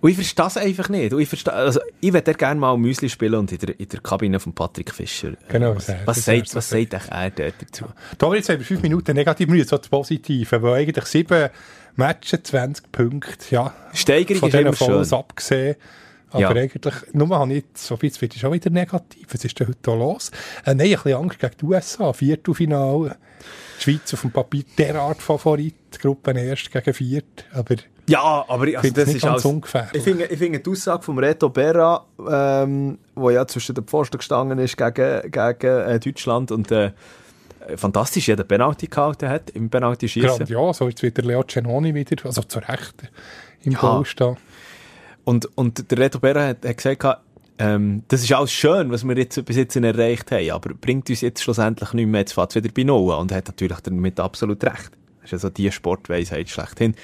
[0.01, 1.13] Und ich verstehe das einfach nicht.
[1.13, 4.01] Und ich verstehe, also, ich würde gerne mal Müsli spielen und in der, in der
[4.01, 5.29] Kabine von Patrick Fischer.
[5.29, 7.85] äh, Genau, was, sagt, was sagt er dort dazu?
[8.17, 11.50] Da jetzt haben wir fünf Minuten negativ Mühe, so das Positive, weil eigentlich sieben
[11.95, 15.13] Matches, 20 Punkte, ja, Steigerung von ist immer schön.
[15.17, 15.75] abgesehen.
[16.34, 16.50] Aber Ja.
[16.50, 19.28] eigentlich, nur habe ich, so viel, wird schon wieder negativ.
[19.32, 20.32] Was ist denn heute los?
[20.66, 23.16] Äh, nein, ein bisschen Angst gegen die USA, Viertelfinale.
[23.80, 27.46] Die Schweiz auf dem Papier derart Favorit, Gruppen erst gegen Viert.
[27.54, 27.75] Aber
[28.08, 29.94] Ja, aber ich- also finde das ist ganz ungefährlich.
[29.94, 34.18] Ich finde, ich finde die Aussage vom Reto Berra, ähm, wo ja zwischen den Pfosten
[34.18, 36.92] gestanden ist gegen, gegen äh, Deutschland und äh,
[37.75, 40.30] fantastisch, ja, den Penalty gehalten hat im Penalty-Schießen.
[40.38, 42.96] grandios, so jetzt wieder Leo Cenoni wieder, also zu Recht
[43.63, 43.80] im Ja.
[43.80, 44.38] Goal stehen.
[45.25, 47.20] Und, und der Reto Berra hat, hat gesagt,
[47.60, 51.22] ähm, das ist alles schön, was wir jetzt bis jetzt erreicht haben, aber bringt uns
[51.22, 53.13] jetzt schlussendlich nicht mehr, jetzt fährt wieder bei Null.
[53.13, 54.92] Und er hat natürlich damit absolut recht.
[55.22, 56.96] Das ist also die Sportweisheit schlechthin.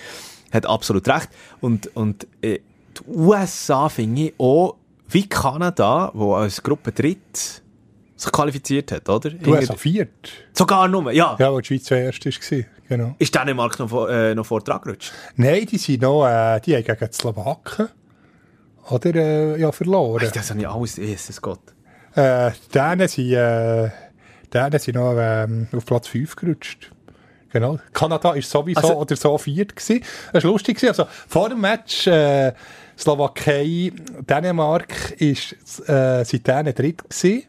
[0.52, 1.30] Hat absolut recht.
[1.62, 2.60] Und, und äh,
[2.98, 4.76] die USA finde ich auch,
[5.08, 7.62] wie Kanada, wo als Gruppe dritt
[8.16, 9.30] sich qualifiziert hat, oder?
[9.30, 10.10] Du hast Viert.
[10.54, 11.38] Sogar nur, ja.
[11.40, 13.16] Ja, wo die Schweiz zuerst war, genau.
[13.18, 15.14] Ist Dänemark noch, vor- äh, noch vor dran gerutscht?
[15.38, 17.88] Nein, die sind noch, äh, die haben gegen die Slowaken,
[18.92, 20.20] oder, äh, ja, verloren.
[20.22, 21.60] Hey, das habe ich alles, Jesus Gott.
[22.16, 23.90] Äh, denen sind, äh,
[24.54, 26.92] denen sind noch ähm, auf Platz 5 gerutscht.
[27.52, 27.80] Genau.
[27.94, 30.04] Kanada ist sowieso Also- oder so viert gewesen.
[30.34, 30.76] Das war lustig.
[30.78, 30.90] gewesen.
[30.90, 32.54] Also, vor dem Match, äh,
[32.98, 33.92] Slowakei,
[34.28, 35.56] Dänemark ist,
[35.88, 37.44] äh, denen dritt gewesen,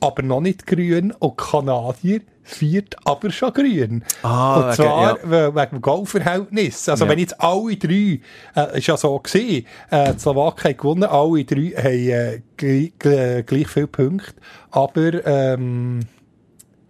[0.00, 4.04] aber noch nicht grün und Kanadier viert, aber schon grün.
[4.22, 5.30] Ah, und wegen- zwar ja.
[5.30, 6.88] we- wegen dem Goalverhältnis.
[6.88, 7.10] Also Ja.
[7.10, 8.20] wenn jetzt alle drei,
[8.56, 12.92] äh, ist ja so gewesen, äh, die Slowakei hat gewonnen, alle drei haben äh, gleich,
[12.98, 14.34] gleich, gleich viele Punkte,
[14.70, 16.00] aber ähm,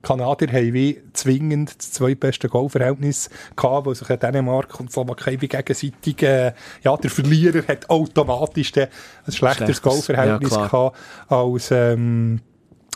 [0.03, 5.47] Kanadier haben wie zwingend das zweitbeste Goalverhältnis gehabt, weil sich ja Dänemark und Slowakei wie
[5.47, 8.88] gegenseitig, äh, ja, der Verlierer hat automatisch ein
[9.29, 10.97] schlechteres Schlechtes, Goalverhältnis ja, gehabt
[11.29, 12.41] als, ähm,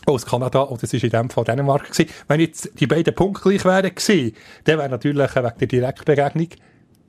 [0.06, 2.10] als Kanada, und das war in dem Fall Dänemark gewesen.
[2.28, 6.48] Wenn jetzt die beiden Punkte gleich wären gewesen, dann wäre natürlich wegen der Direktbegegnung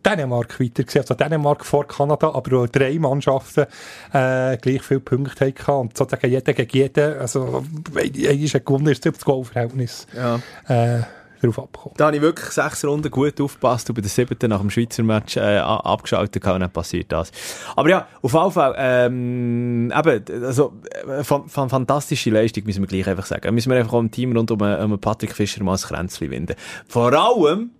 [0.05, 0.99] Dänemark weiter gewesen.
[0.99, 3.65] Also Dänemark vor Kanada, aber auch drei Mannschaften
[4.13, 5.71] äh, gleich viele Punkte hatten.
[5.71, 7.63] Und sozusagen jeder gegen jeden, also
[8.03, 10.39] einer gewonnen ist, das Goalverhältnis Ja.
[10.67, 11.01] äh,
[11.41, 11.95] darauf abgekommen.
[11.97, 15.03] Da habe ich wirklich sechs Runden gut aufgepasst und bei der siebten nach dem Schweizer
[15.03, 17.31] Match äh, abgeschaltet und dann passiert das.
[17.75, 20.73] Aber ja, auf jeden Fall, ähm, eben, also,
[21.07, 23.53] äh, fan- fan- fantastische Leistung, müssen wir gleich einfach sagen.
[23.53, 26.29] Müssen wir einfach auch im Team rund um, äh, um Patrick Fischer mal ein Kränzchen
[26.31, 26.55] winden.
[26.87, 27.71] Vor allem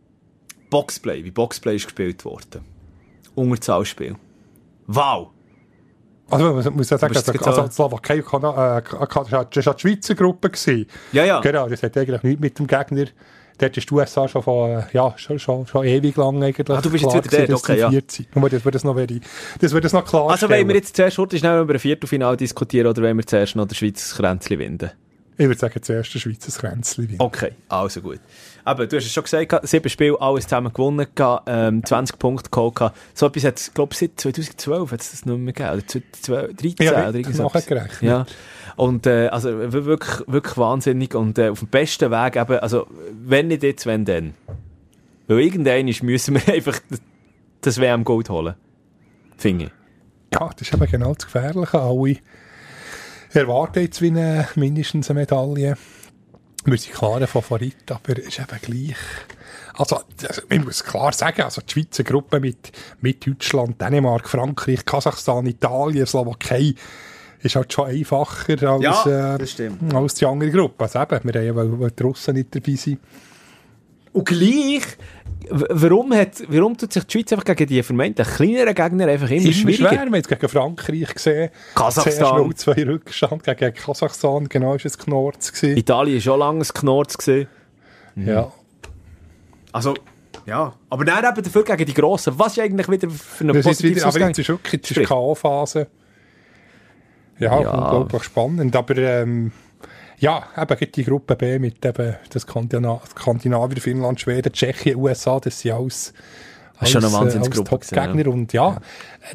[0.70, 2.64] Boxplay, wie Boxplay ist gespielt worden.
[3.36, 4.16] Unterzahlspiel.
[4.88, 5.30] Wow!
[6.30, 8.84] Also man muss ja sagen, also, also Slowakei äh, war
[9.30, 10.50] ja die Schweizer Gruppe.
[10.50, 10.86] Gewesen.
[11.14, 11.40] Ja, ja.
[11.40, 13.06] Genau, das hat eigentlich nichts mit dem Gegner.
[13.58, 16.70] Dort ist die USA schon von, ja, schon, schon, schon ewig lang eigentlich.
[16.70, 17.90] Ah, du bist jetzt wieder dort, okay, ja.
[18.36, 21.18] Nur das wird das noch, das wird das noch klar Also wollen wir jetzt zuerst
[21.18, 24.92] heute schnell über ein Viertelfinale diskutieren oder wollen wir zuerst noch der Schweizer Kränzchen winden?
[25.40, 27.16] Ich würde sagen, zuerst der Schweizer Kränzli.
[27.20, 28.20] Okay, also gut.
[28.68, 31.08] Aber du hast es schon gesagt, sieben Spiele, alles zusammen gewonnen,
[31.48, 32.92] ähm, 20 Punkte geholt.
[33.14, 35.74] So etwas hat es, glaube ich, seit 2012 hat es das nicht mehr gegeben.
[35.74, 37.64] Oder 2013 Ja, oder richtig irgend so etwas.
[37.70, 38.02] nachgerechnet.
[38.02, 38.26] Ja.
[38.76, 41.16] Und, äh, also, wirklich, wirklich wahnsinnig.
[41.16, 42.88] Und, äh, auf dem besten Weg eben, also,
[43.24, 44.34] wenn nicht jetzt, wenn dann.
[45.28, 47.02] Weil irgendwann müssen wir einfach das-
[47.62, 48.56] das WM-Gold holen.
[49.38, 49.72] Finde ich.
[50.34, 51.80] Ja, das ist eben genau das Gefährliche.
[51.80, 52.18] Alle
[53.34, 55.76] erwarten jetzt wie eine, mindestens eine Medaille.
[56.70, 58.98] Wir sind klar ein Favorit, aber es ist eben gleich.
[59.76, 64.84] Also, das- man muss klar sagen, also die Schweizer Gruppe mit, mit Deutschland, Dänemark, Frankreich,
[64.86, 66.74] Kasachstan, Italien, Slowakei,
[67.40, 69.38] ist halt schon einfacher als, Ja, äh,
[69.96, 70.84] als die andere Gruppe.
[70.84, 73.00] Also eben, wir haben ja, weil die Russen nicht dabei sind.
[74.14, 74.84] Und gleich,
[75.50, 79.42] warum, hat, warum tut sich die Schweiz einfach gegen die vermeintlich kleineren Gegner einfach immer,
[79.44, 79.78] Immer schwieriger?
[79.90, 79.92] schwer.
[79.92, 81.50] Wir haben jetzt gegen Frankreich gesehen.
[81.76, 82.56] Kasachstan.
[82.56, 84.50] Zuerst 0-2 Rückstand gegen Kasachstan.
[84.50, 85.78] Genau, ist es Knorz gewesen.
[85.78, 87.18] Italien war schon lange ein Knorz.
[87.18, 87.48] Gewesen.
[88.16, 88.52] Ja.
[89.72, 89.94] Also,
[90.46, 90.74] ja.
[90.90, 92.34] Aber dann eben dafür gegen die Grossen.
[92.38, 95.08] Was ist eigentlich wieder für eine Das ist positive aber jetzt ist wirklich Sprich.
[95.08, 95.88] K.O.-Phase.
[97.40, 97.70] Ja, Ja.
[97.72, 98.76] unglaublich spannend.
[98.76, 99.52] Aber ähm,
[100.20, 105.40] ja, eben gibt die Gruppe B mit eben das Skandina Skandinavier, Finnland, Schweden, Tschechien, USA,
[105.40, 106.14] das sind alles,
[106.80, 108.32] Das ist schon eine alles, äh, Wahnsinnsgruppe alles Top-Gegner.
[108.32, 108.78] Und ja,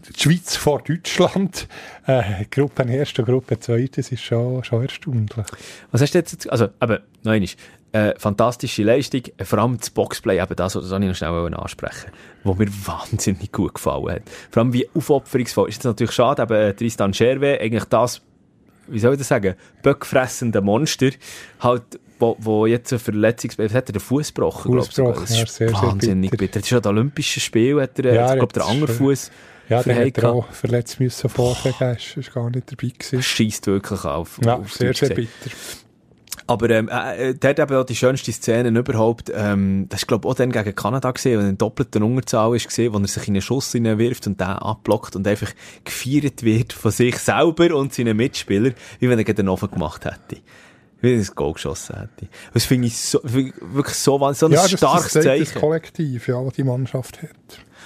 [0.09, 1.68] die Schweiz vor Deutschland,
[2.07, 5.47] äh, Gruppe erste, Gruppe zweite, das ist schon, schon erstaunlich.
[5.92, 7.49] Was hast du jetzt, also, eben, noch einmal,
[7.92, 12.11] äh, fantastische Leistung, vor allem das Boxplay, eben das, das wollte ich noch schnell ansprechen,
[12.42, 14.23] wo mir wahnsinnig gut gefallen hat.
[14.51, 15.68] Vor allem wie aufopferungsvoll.
[15.68, 18.23] Ist jetzt natürlich schade, eben äh, Tristan Scherwe, eigentlich das,
[18.92, 21.11] wie soll ich das sagen, böckfressende Monster,
[21.61, 21.83] halt,
[22.18, 24.72] wo, wo jetzt eine Verletzung, was hat er den Fuß gebrochen?
[24.72, 26.42] Fuß gebrochen, ja, sehr, sehr wahnsinnig bitter.
[26.42, 26.61] bitter.
[26.61, 29.31] Das ist ja das Olympische Spiel, hat er, Ja, glaube, der andere Fuß
[29.68, 33.22] Ja, der hat er auch verletzt müssen vorher geben, ist, ist gar nicht dabei gewesen.
[33.22, 34.38] schießt wirklich auf.
[34.44, 35.50] Ja, auf sehr, sehr bitter.
[36.52, 39.32] Aber ähm, äh, äh, der hat eben auch die schönste Szene überhaupt.
[39.34, 42.54] Ähm, das ist, glaube ich, auch dann gegen Kanada gesehen, wo er in doppelter Unterzahl
[42.54, 45.50] ist gesehen, wo er sich in einen Schuss wirft und den abblockt und einfach
[45.84, 50.04] gefeiert wird von sich selber und seinen Mitspielern, wie wenn er gegen den Ofen gemacht
[50.04, 50.42] hätte.
[51.00, 52.30] Wie wenn er ein Goal geschossen hätte.
[52.52, 55.60] Das finde ich so, wirklich so, so ein Ja, das, das starkes zeigt das Zeichen.
[55.60, 57.30] Kollektiv, ja, das die Mannschaft hat.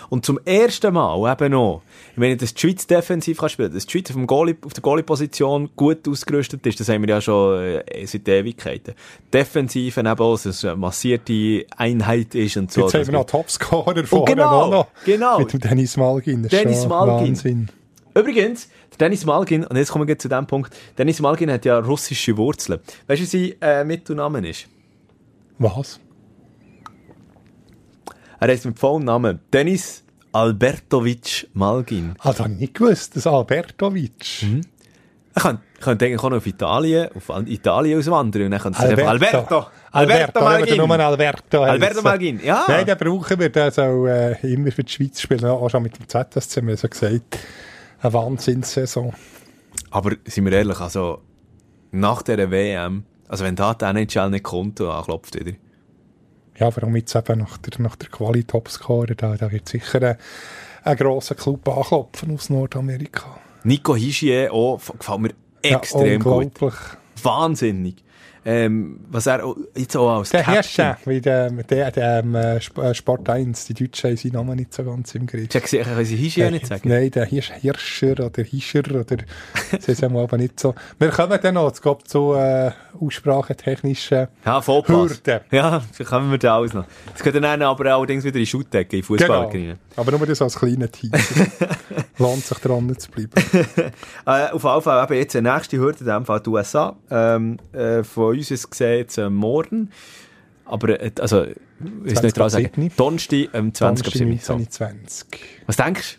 [0.09, 3.87] Und zum ersten Mal eben noch, ich meine, dass die Schweiz defensiv kann spielen, dass
[3.87, 7.21] die Schweiz auf, dem Goalie, auf der Goalie-Position gut ausgerüstet ist, das haben wir ja
[7.21, 8.95] schon äh, seit Ewigkeiten.
[9.33, 12.83] Defensiv eben auch, dass es eine massierte Einheit ist und so.
[12.83, 14.87] Jetzt haben Das wir noch Topscorer vorne genau, auch noch.
[15.05, 15.38] genau.
[15.38, 16.42] Mit dem Dennis Malgin.
[16.42, 17.29] Das Dennis Malgin.
[17.29, 17.69] Wahnsinn.
[18.14, 22.37] Übrigens, Dennis Malgin, und jetzt kommen wir zu dem Punkt, Dennis Malgin hat ja russische
[22.37, 22.81] Wurzeln.
[23.07, 24.69] Weißt du, wie sein äh, Mittelname ist?
[25.59, 26.01] Was?
[28.40, 32.14] Er heißt mit vollen Namen Dennis Albertovic Malgin.
[32.18, 33.16] Ah, das habe ich nicht gewusst.
[33.16, 34.12] Das Albertovic.
[35.37, 38.79] Ich könnte, ich könnte eigentlich auch noch auf Italien, auf Italien auswandern und dann könnte
[38.79, 39.37] einfach Alberto.
[39.37, 40.77] Alberto, Alberto wir Malgin.
[40.77, 42.03] nur Alberto Alberto.
[42.03, 42.64] Malgin, ja.
[42.68, 43.49] Nein, den brauchen wir.
[43.49, 45.44] Der soll äh, immer für die Schweiz spielen.
[45.44, 47.38] Auch schon mit dem ZSC, haben wir so gesagt.
[48.01, 49.14] Eine Wahnsinnssaison.
[49.90, 51.22] Aber sind wir ehrlich, also
[51.92, 55.57] nach dieser WM, also wenn da die NHL nicht kommt und anklopft wieder.
[56.59, 60.16] Ja, warum jetzt eben nach der, nach der Quali-Topscorer, da, da wird sicher ein,
[60.85, 63.38] ein grosser Club anklopfen aus Nordamerika.
[63.64, 65.31] Nico Hischier auch, f- gefällt mir
[65.62, 66.33] extrem ja, gut.
[66.45, 66.75] unglaublich.
[67.23, 67.97] Wahnsinnig.
[68.49, 69.43] Ähm, was er
[69.75, 70.63] jetzt auch als Der Captain...
[70.63, 74.57] Hirscher, wie der, der, der ähm, äh, äh, Sport 1, die Deutschen haben seinen Namen
[74.57, 75.53] nicht so ganz im Griff.
[75.53, 76.89] Ich kann sie Hischier nicht sagen?
[76.89, 79.05] Nein, der Hirsch, Hirscher oder Hischer oder
[79.81, 80.77] sie sind aber nicht so.
[80.97, 84.95] Wir kommen dann noch, es geht zu äh, aussprachetechnischen Ja, Vollpass.
[85.25, 85.41] Hürden.
[85.51, 86.85] Ja, kommen wir da alles noch.
[87.13, 89.49] Das geht dann aber allerdings wieder in die Schuttdecke, in Fußball.
[89.51, 89.75] Genau.
[89.97, 91.19] Aber nur das als kleiner Teaser.
[92.19, 93.33] Lohnt sich dran zu bleiben.
[94.27, 96.97] Äh, auf jeden Fall eben jetzt die nächste Hürde, in dem Fall die USA.
[97.11, 99.90] Ähm, äh, von uns ist gesehen jetzt äh, morgen.
[100.64, 102.70] Aber, äh, also, ich will 20 nicht dran sagen.
[102.75, 102.92] 7.
[102.96, 104.38] Donnerstag, ähm, 20 ab 7.
[104.38, 104.59] So.
[104.59, 105.27] 20.
[105.66, 106.18] Was denkst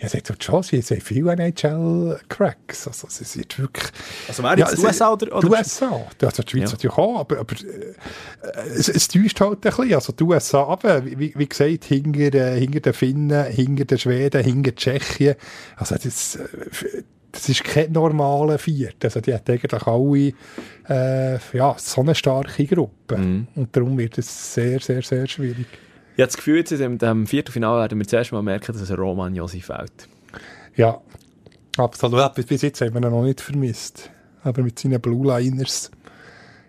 [0.00, 2.88] Ja, es hat schon, sie haben viele NHL-Cracks.
[2.88, 3.84] Also, es ist wirklich...
[3.84, 4.28] du?
[4.28, 6.06] Also, wäre jetzt es- die USA oder, oder Die USA.
[6.22, 6.70] Also die Schweiz Ja.
[6.72, 9.94] natürlich auch, aber, aber äh, es, es täuscht halt ein bisschen.
[9.94, 14.42] Also die USA, aber wie, wie gesagt, hinter, äh, hinter den Finnen, hinter den Schweden,
[14.42, 15.36] hinter Tschechien.
[15.76, 19.04] Also das, äh, das ist kein normaler Viert.
[19.04, 20.32] Also die hat eigentlich alle
[20.88, 23.16] äh, ja, so eine starke Gruppe.
[23.18, 23.48] Mhm.
[23.54, 25.66] Und darum wird es sehr, sehr, sehr schwierig.
[26.14, 28.96] Ich habe das Gefühl, jetzt in dem Viertelfinale werden wir zuerst mal merken, dass ein
[28.96, 30.08] Roman Josi fällt.
[30.76, 31.00] Ja,
[31.78, 32.34] absolut.
[32.34, 34.10] Bis- jetzt haben wir ihn noch nicht vermisst.
[34.44, 35.90] Aber mit seinen Blue Liners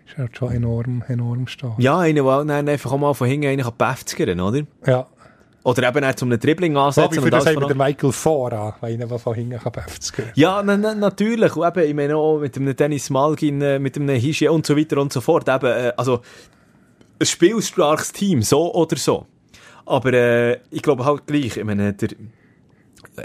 [0.06, 1.78] ist er schon enorm, enorm stark.
[1.78, 3.62] Ja, einer, der einfach auch mal von hinten einen
[4.16, 4.62] kann oder?
[4.86, 5.08] Ja.
[5.64, 7.22] Oder eben auch zum einem Dribbling ansetzen.
[7.22, 10.26] für das alles haben wir den Michael Fora, weil einer, der von hinten kann befzgen
[10.34, 11.56] Ja, na, na, natürlich.
[11.56, 14.76] Und eben, ich meine auch mit dem Dennis Malgin, äh, mit dem Hischi und so
[14.76, 15.48] weiter und so fort.
[15.48, 16.20] Eben, äh, also,
[17.18, 19.26] ein spielstarkes Team, so oder so.
[19.86, 22.08] Aber äh, ich glaube halt gleich, ich meine, der,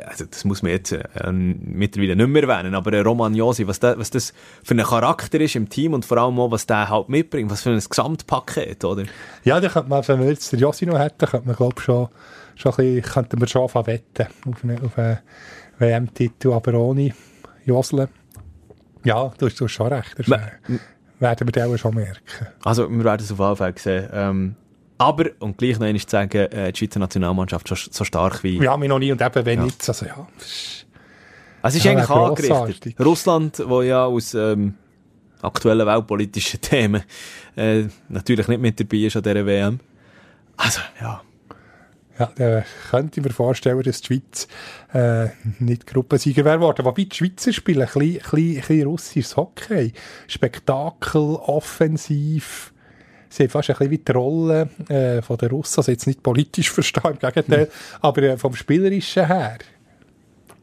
[0.05, 3.79] also das muss man jetzt äh, mittlerweile nicht mehr erwähnen, aber äh, Roman Josi, was,
[3.79, 6.89] da, was das für ein Charakter ist im Team und vor allem auch, was der
[6.89, 9.03] halt mitbringt, was für ein Gesamtpaket, oder?
[9.43, 12.07] Ja, da könnte man, wenn wir jetzt den Jossi noch hätten, könnte man, glaube schon,
[12.55, 15.17] schon ein bisschen, könnten wir schon anfangen wetten auf einen, auf einen
[15.79, 17.13] WM-Titel, aber ohne
[17.65, 18.09] Josle.
[19.03, 20.13] Ja, du hast, du hast schon recht.
[20.17, 20.79] Das Ma- äh,
[21.19, 22.19] werden wir dann auch schon merken.
[22.63, 24.09] Also, wir werden es auf jeden Fall sehen.
[24.13, 24.55] Ähm,
[24.99, 28.61] aber, und gleich noch einmal zu sagen, äh, die Schweizer Nationalmannschaft so, so stark wie...
[28.61, 29.65] Ja, mich noch nie und eben, wenn Ja.
[29.65, 30.27] nicht, also ja.
[30.37, 30.85] es ist-
[31.61, 32.99] Also es ist Ja, eigentlich angerichtet.
[32.99, 34.75] Russland, wo ja aus ähm,
[35.41, 37.03] aktuellen weltpolitischen Themen
[37.55, 39.79] äh, natürlich nicht mit dabei ist an dieser WM.
[40.57, 41.21] Also, ja.
[42.17, 44.47] Ja, da könnte ich mir vorstellen, dass die Schweiz
[44.93, 46.83] äh, nicht Gruppensieger wäre geworden.
[46.85, 49.93] Wobei die Schweizer spielen ein bisschen, bisschen, ein bisschen russisches Hockey.
[50.27, 52.73] Spektakel, offensiv.
[53.29, 56.23] Sie haben fast ein bisschen wie die Rolle äh, von den Russen, also jetzt nicht
[56.23, 57.69] politisch verstehen, im Gegenteil,
[58.01, 59.59] aber äh, vom Spielerischen her.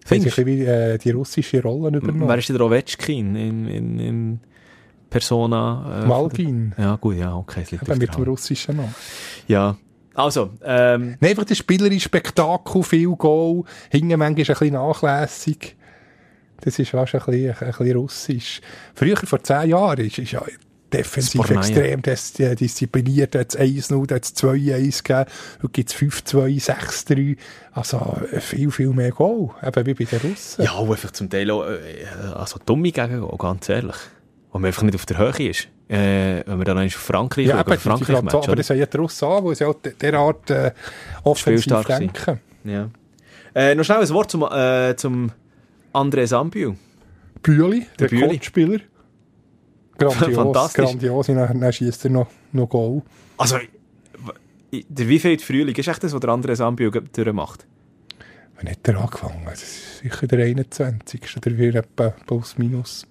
[0.04, 0.46] Findest du?
[0.46, 2.28] wie äh, die russische Rollen übernommen.
[2.28, 4.40] Wer ist der Ovechkin in, in, in
[5.10, 6.02] Persona?
[6.04, 7.62] Äh, Malgin, Ja, gut, ja, okay.
[7.62, 8.94] Es liegt mit der dem russischen Namen.
[9.48, 9.76] Ja.
[10.14, 15.76] Also, ähm, Nein, einfach das spielerische Spektakel, viel Goal, hinten manchmal ein bisschen nachlässig.
[16.60, 18.60] Das ist fast ein bisschen, ein bisschen russisch.
[18.94, 20.42] Früher, vor zehn Jahren, ist, ist ja
[20.92, 23.34] defensiv extrem äh, diszipliniert.
[23.34, 25.30] Da hat es 1-0, da hat es 2-1 gegeben.
[25.62, 27.36] Heute gibt es 5-2, 6-3.
[27.72, 29.50] Also äh, viel, viel mehr Goal.
[29.62, 30.64] Eben wie bei den Russen.
[30.64, 33.96] ja, auch einfach zum Teil auch, äh, also dumme Gegengehen, ganz ehrlich.
[34.52, 35.68] Wo man einfach nicht auf der Höhe ist.
[35.88, 38.44] Äh, wenn wir dann auf Frankreich Ja, schauen, eben, die- die Frankreich Franzosen, Match, aber
[38.48, 38.56] oder?
[38.56, 40.72] das haben ja die Russen an, weil sie auch de- derart äh,
[41.24, 42.40] offensiv denken.
[42.64, 42.90] Ja.
[43.54, 45.30] Äh, noch schnell ein Wort zum, äh, zum
[45.92, 46.74] André Sambiu.
[47.42, 48.22] Bühli, der Bühli.
[48.24, 48.80] Rekordspieler.
[49.98, 50.84] Grandios, Fantastisch.
[50.84, 51.28] grandios.
[51.28, 53.02] Und dann, dann schießt er noch, noch Goal.
[53.38, 53.56] Also,
[54.72, 57.66] der wievielte Frühling ist echt das, was der André Sambiu durchmacht?
[58.56, 59.42] Wann hat er angefangen?
[59.44, 61.36] Das ist sicher der 21.
[61.36, 63.06] oder wie etwa plus minus.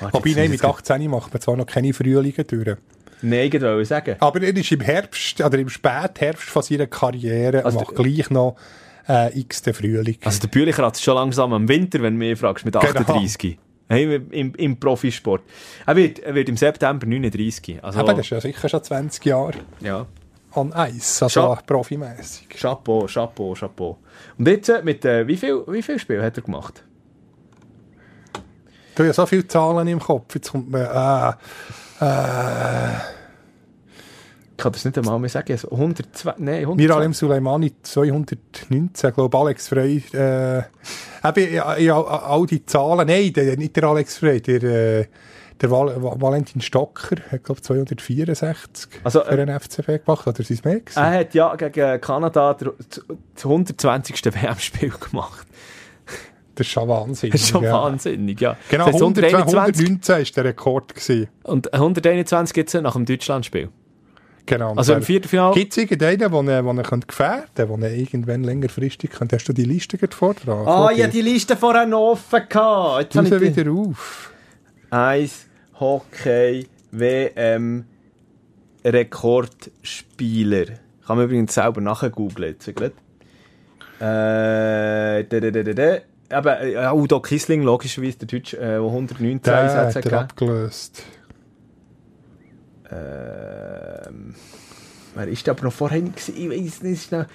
[0.00, 2.76] Warte, Wobei, jetzt nein, mit ich- 18 macht man zwar noch keine Frühlinge durch.
[3.22, 4.16] Nein, ich wollte sagen.
[4.20, 8.56] Aber er ist im Herbst, oder im Spätherbst von seiner Karriere, Also macht gleich noch
[9.08, 10.18] äh, x den Frühling.
[10.24, 12.84] Also der Bühlich hat schon langsam am Winter, wenn du mich fragst, mit Genau.
[12.84, 13.36] 38.
[13.42, 13.58] Hey,
[13.98, 15.42] im, Im Profisport.
[15.86, 17.82] Er wird, er wird im September 39.
[17.82, 20.06] Also, Aber das ist ja sicher schon 20 Jahre ja.
[20.52, 21.58] an Eis, also Schon.
[21.66, 22.48] profimässig.
[22.48, 23.98] Chapeau, Chapeau, Chapeau.
[24.38, 26.84] Und jetzt äh, mit, äh, wie viel, wie viel Spiel hat er gemacht?
[28.94, 32.98] Du hast ja so viele Zahlen im Kopf, jetzt kommt man, äh, äh,
[34.62, 35.52] kann das nicht einmal mehr sagen.
[35.52, 36.74] Also 102, nein, 102.
[36.76, 40.58] Miralem Suleimani 219, glaube Alex Frey, äh,
[41.24, 45.06] eben, ja, ja, all die Zahlen, nein, der, nicht der Alex Frey, der, äh,
[45.60, 50.38] der Val Val- Valentin Stocker hat, glaube 264 Also, für äh, den FCB gemacht, oder
[50.64, 50.98] mehr gewesen?
[50.98, 54.24] Er hat ja gegen Kanada das 120.
[54.24, 55.46] WM-Spiel gemacht.
[56.54, 57.30] Das ist schon Wahnsinn.
[57.32, 57.72] Das ist schon ja.
[57.72, 58.56] wahnsinnig, ja.
[58.68, 61.28] Genau, Das heißt, 100, 121 119 ist der Rekord gewesen.
[61.44, 63.70] und 121 gibt es nach dem Deutschlandspiel.
[64.46, 64.74] Genau.
[64.74, 65.54] Also im Viertelfinale...
[65.54, 69.36] Gibt es irgendeinen, den er, den er könnte gefährden könnte, den er irgendwann längerfristig könnte?
[69.36, 70.66] Hast du die Liste gerade vor dran?
[70.66, 71.12] Ah, ja, dir?
[71.12, 73.02] die Liste vorher noch offen gehabt.
[73.02, 74.32] Jetzt habe Raus ich die- wieder auf.
[74.90, 75.46] Eis,
[75.78, 77.84] Hockey, WM,
[78.84, 80.64] Rekordspieler.
[81.06, 82.10] Kann man übrigens selber nachher.
[84.00, 85.94] Äh, da, da, da, da, da.
[86.38, 90.30] Eben, äh, Udo Kissling, logischerweise, der Deutsche, äh, der 119 Der Einsätze hat er hat.
[90.30, 91.02] abgelöst.
[92.92, 94.34] Ähm,
[95.14, 96.02] wer ist aber noch vorher?
[96.02, 97.26] Ich weiß nicht schnell.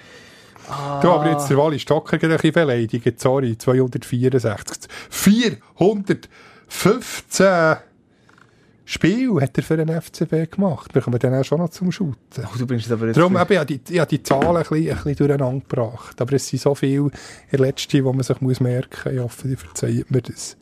[0.68, 3.20] Ah, Du, aber jetzt der Wally Stocker ein bisschen beleidigt.
[3.20, 4.90] Sorry, 264.
[5.10, 7.76] 415
[8.84, 10.92] Spiele hat er für den FCB gemacht.
[10.94, 12.44] Wir kommen dann auch schon noch zum Shooten.
[12.44, 13.18] Oh, du bringst es aber jetzt...
[13.18, 16.20] Darum habe ich die, ich habe die Zahlen ein bisschen, ein bisschen durcheinander gebracht.
[16.20, 17.10] Aber es sind so viele
[17.50, 19.14] in wo man sich muss merken muss.
[19.14, 20.56] Ich hoffe, die verzeihen mir das.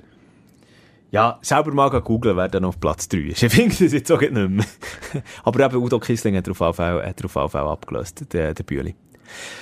[1.13, 3.43] Ja, selber mal googeln, wer dann auf Platz 3 ist.
[3.43, 4.65] Ich finde das jetzt auch nicht mehr.
[5.45, 8.33] Aber eben Udo Kissling hat er auf jeden Fall, hat er auf jeden Fall abgelöst,
[8.33, 8.95] der, der Bühli.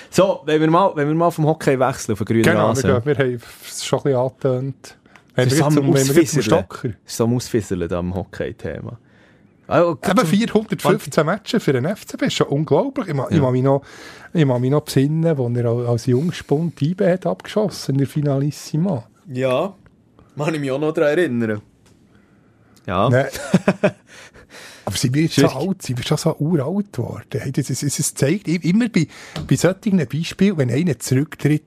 [0.09, 2.89] So, wenn wir, mal, wenn wir mal vom Hockey wechseln auf den grünen Genau, Rasen.
[2.89, 4.97] wir, wir haben es schon ein bisschen angetönt.
[5.35, 6.41] Das wir zum, wir.
[6.43, 6.89] Stocker.
[7.05, 8.97] Ist so am Ausfisseln am Hockey-Thema.
[9.67, 13.07] Also, Eben 415 Matches für den FCB ist schon unglaublich.
[13.07, 13.81] Ich, ma- ich, mich noch,
[14.33, 18.07] ich mich noch besinnen, wo er al- als Jungspund die IB hat abgeschossen in der
[18.07, 19.03] Finalissima.
[19.27, 19.73] Ja,
[20.37, 21.61] kann ich mich auch noch daran erinnern.
[22.85, 23.09] Ja.
[23.09, 23.27] Nein.
[24.85, 25.55] Aber sie wird so Schwierig.
[25.55, 27.39] alt, sie wird schon so uralt geworden.
[27.39, 29.07] Hey, das, das, das zeigt immer bei,
[29.47, 31.63] bei solchen Beispielen, wenn einer zurücktritt,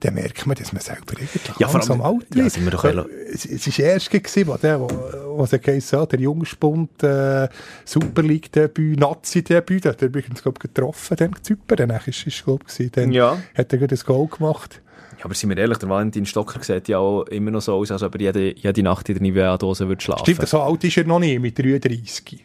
[0.00, 2.52] dann merkt man, dass man selber irgendwie Ja, vor allem- langsam alt ja, wird.
[2.52, 4.88] sind wir doch es, es ist erst gewesen, wo der, wo,
[5.36, 7.48] wo sie geheißen hat, der Jungspund, äh,
[7.84, 12.66] Super League-Debüt, Nazi-Debüt, da hat er übrigens, glaub, getroffen, dann Zypern, dann ist es, glaub,
[12.66, 13.38] gewesen, dann Ja.
[13.56, 14.82] hat er gerade ein Goal gemacht.
[15.18, 17.90] Ja, aber sind wir ehrlich, der Valentin Stocker sieht ja auch immer noch so aus,
[17.90, 20.24] als ob er jede, jede Nacht in der Nivea-Dose würde schlafen.
[20.24, 22.44] Stimmt, so alt ist er noch nicht, mit 33.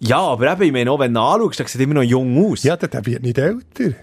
[0.00, 2.62] Ja, aber eben, ich meine auch, wenn du anschaust, der sieht immer noch jung aus.
[2.62, 3.94] Ja, der, der wird nicht älter.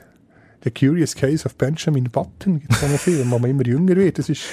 [0.63, 3.95] The Curious Case of Benjamin Button gibt es auch noch viel, wo man immer jünger
[3.95, 4.17] wird.
[4.17, 4.43] Das ist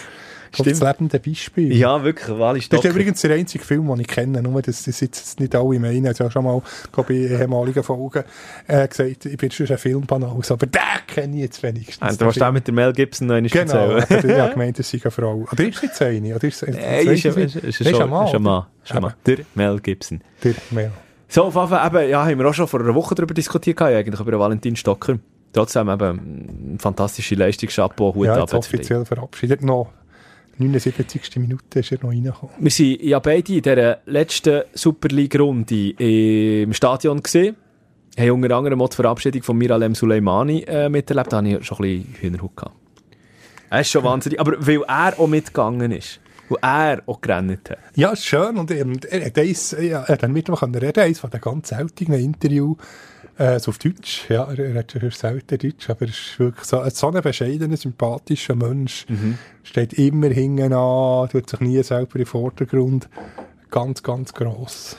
[0.56, 1.76] Kommt das lebende Beispiel.
[1.76, 2.90] Ja, wirklich, Wally Das ist Stocker.
[2.90, 6.06] übrigens der einzige Film, den ich kenne, nur dass das jetzt nicht alle meinen.
[6.06, 6.62] Ich habe schon mal
[7.08, 8.24] in ehemaligen Folgen
[8.66, 11.98] äh, gesagt, ich bin schon ein Filmbanause, aber den kenne ich jetzt wenigstens.
[12.00, 14.78] Ah, Du warst auch mit der Mel Gibson noch einmal Genau, aber ich habe gemeint,
[14.78, 15.46] es sei eine Frau.
[15.50, 16.34] Oder ist es jetzt eine?
[16.36, 18.58] Oder ist es, ist, ist, ist, ist, ein Mann, ist ein Mann.
[18.58, 18.68] oder?
[18.84, 19.14] Ist ein Mann.
[19.26, 20.20] Der Mel Gibson.
[20.44, 20.92] Der Mel.
[21.28, 23.78] So, auf jeden Fall, eben, ja, haben wir auch schon vor einer Woche darüber diskutiert,
[23.78, 25.18] gehabt, eigentlich über Valentin Stocker.
[25.54, 28.52] Trotzdem eben, eine fantastische Leistung, Chapeau, Hut Ja, ab.
[28.52, 29.62] offiziell verabschiedet.
[29.62, 29.88] Noch
[30.62, 31.36] 79.
[31.36, 32.54] Minute ist er noch reingekommen.
[32.58, 35.90] Wir sind ja beide in dieser letzten Super League-Runde
[36.62, 37.56] im Stadion gesehen.
[38.18, 41.32] Haben unter anderem auch die Verabschiedung von Miralem Suleimani äh, miterlebt.
[41.32, 42.56] Da hatte ich schon ein bisschen Hühnerhaut.
[42.56, 42.76] gehabt.
[43.70, 44.38] Er ist schon wahnsinnig.
[44.38, 46.20] Aber weil er auch mitgegangen ist.
[46.50, 47.78] Weil er auch gerannt hat.
[47.94, 48.58] Ja, schön.
[48.58, 52.20] Und ähm, er eins, ja, er hat dann Mittwoch reden, eins von den ganz seltenen
[52.20, 52.76] Interview,
[53.38, 54.28] äh, so auf Deutsch.
[54.28, 58.54] Ja, er, hat schon selten Deutsch, aber er ist wirklich so, so ein bescheidener, sympathischer
[58.54, 59.06] Mensch.
[59.62, 63.08] Steht immer hinten an, tut sich nie selber den Vordergrund.
[63.70, 64.96] Ganz, ganz gross.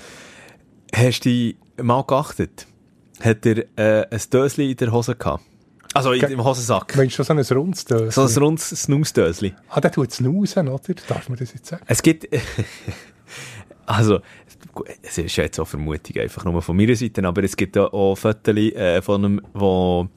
[0.95, 2.67] Hast du dich mal geachtet?
[3.19, 5.43] Hat er äh, ein Dösli in der Hose gehabt?
[5.93, 6.95] Also in, im Hosensack.
[6.95, 8.11] Meinst du so ein rundes Döschen?
[8.11, 9.53] So ein rundes Snooze-Dösli.
[9.69, 10.93] Ah, der tut es snoosen, oder?
[11.07, 11.83] Darf man das jetzt sagen?
[11.87, 12.27] Es gibt,
[13.85, 14.19] also,
[15.01, 18.55] es ist jetzt auch Vermutung einfach nur von meiner Seite, aber es gibt auch, Fotos
[18.55, 20.07] äh, von einem, wo,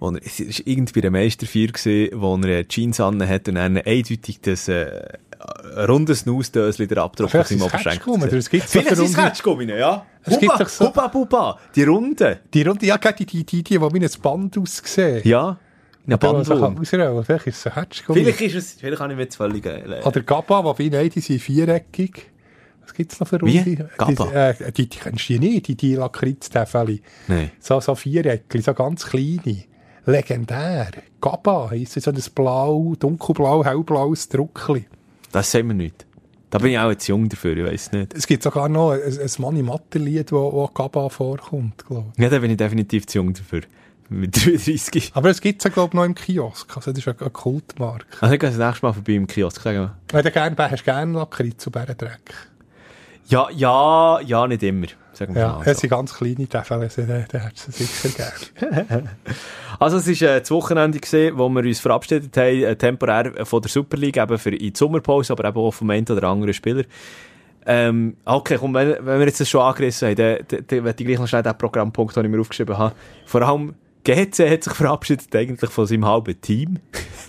[0.00, 3.54] wo er, es ist irgendwie der Meisterfeier gewesen, wo er äh, Jeans an hat und
[3.56, 5.04] dann eindeutig das, äh,
[5.88, 8.38] rundes Snooze-Dösli der Abdruck ist seinem es Oberschenkel.
[8.38, 10.06] Es gibt Vielleicht ist es runde- Catchgummi, ja.
[10.24, 12.40] Es gibt doch so- Huba Buba, die Runde.
[12.52, 15.20] Die Runde, ja, die, die, die, die, die wie ein Band aussehen.
[15.24, 15.58] Ja,
[16.04, 16.84] Die, die kann Bandwurm.
[16.84, 17.72] Vielleicht ist es.
[18.02, 21.20] Vielleicht ist es, vielleicht habe ich mir jetzt völlig, äh, Oder Gabba, wobei, nein, die
[21.20, 22.30] sind viereckig.
[22.86, 23.58] Was gibt es noch für Wie?
[23.58, 23.90] Runde?
[23.98, 24.26] Gabba?
[24.26, 27.02] Die, äh, die, die kennst du ja nicht, die, die Lakritz-Täfeli.
[27.28, 27.50] Nein.
[27.60, 29.64] So, so viereckig, so ganz kleine.
[30.06, 30.90] Legendär.
[31.20, 34.86] Gabba heisst so ein blau, dunkelblau, hellblaues Druckli.
[35.32, 36.06] Das sagt mir nicht.
[36.50, 38.14] Da bin ich auch jetzt jung dafür, ich weiß nicht.
[38.14, 42.22] Es gibt sogar noch ein, ein Money-Matter-Lied, wo, wo Gabba vorkommt, glaube ich.
[42.22, 43.62] Ja, da bin ich definitiv zu jung dafür.
[44.08, 45.10] Mit 33.
[45.14, 46.76] Aber es gibt es, glaube ich, noch im Kiosk.
[46.76, 48.06] Also, das ist eine, eine Kultmarke.
[48.20, 49.60] Also ich gehe das nächste Mal vorbei im Kiosk.
[49.60, 49.96] Sag mal.
[50.12, 52.34] Wenn du gerne, hast du gerne Lakritz und Bärendreck.
[53.28, 54.86] Ja, ja, ja, nicht immer.
[55.12, 55.80] Sagen wir Ja, mal es so.
[55.80, 59.04] sind ganz kleine den, den hättest du sicher gerne.
[59.78, 63.60] Also es war äh, das Wochenende, gewesen, wo wir uns verabschiedet haben, äh, temporär von
[63.60, 66.54] der Super League, eben für in die Sommerpause, aber eben auch vom einen oder anderen
[66.54, 66.84] Spieler.
[67.66, 71.02] Ähm, okay, komm, wenn, wenn wir jetzt das schon angerissen haben, dann, dann, dann möchte
[71.02, 72.94] ich gleich noch schnell den Programmpunkt, den ich mir aufgeschrieben habe.
[73.26, 76.78] Vor allem GC hat sich verabschiedet eigentlich von seinem halben Team.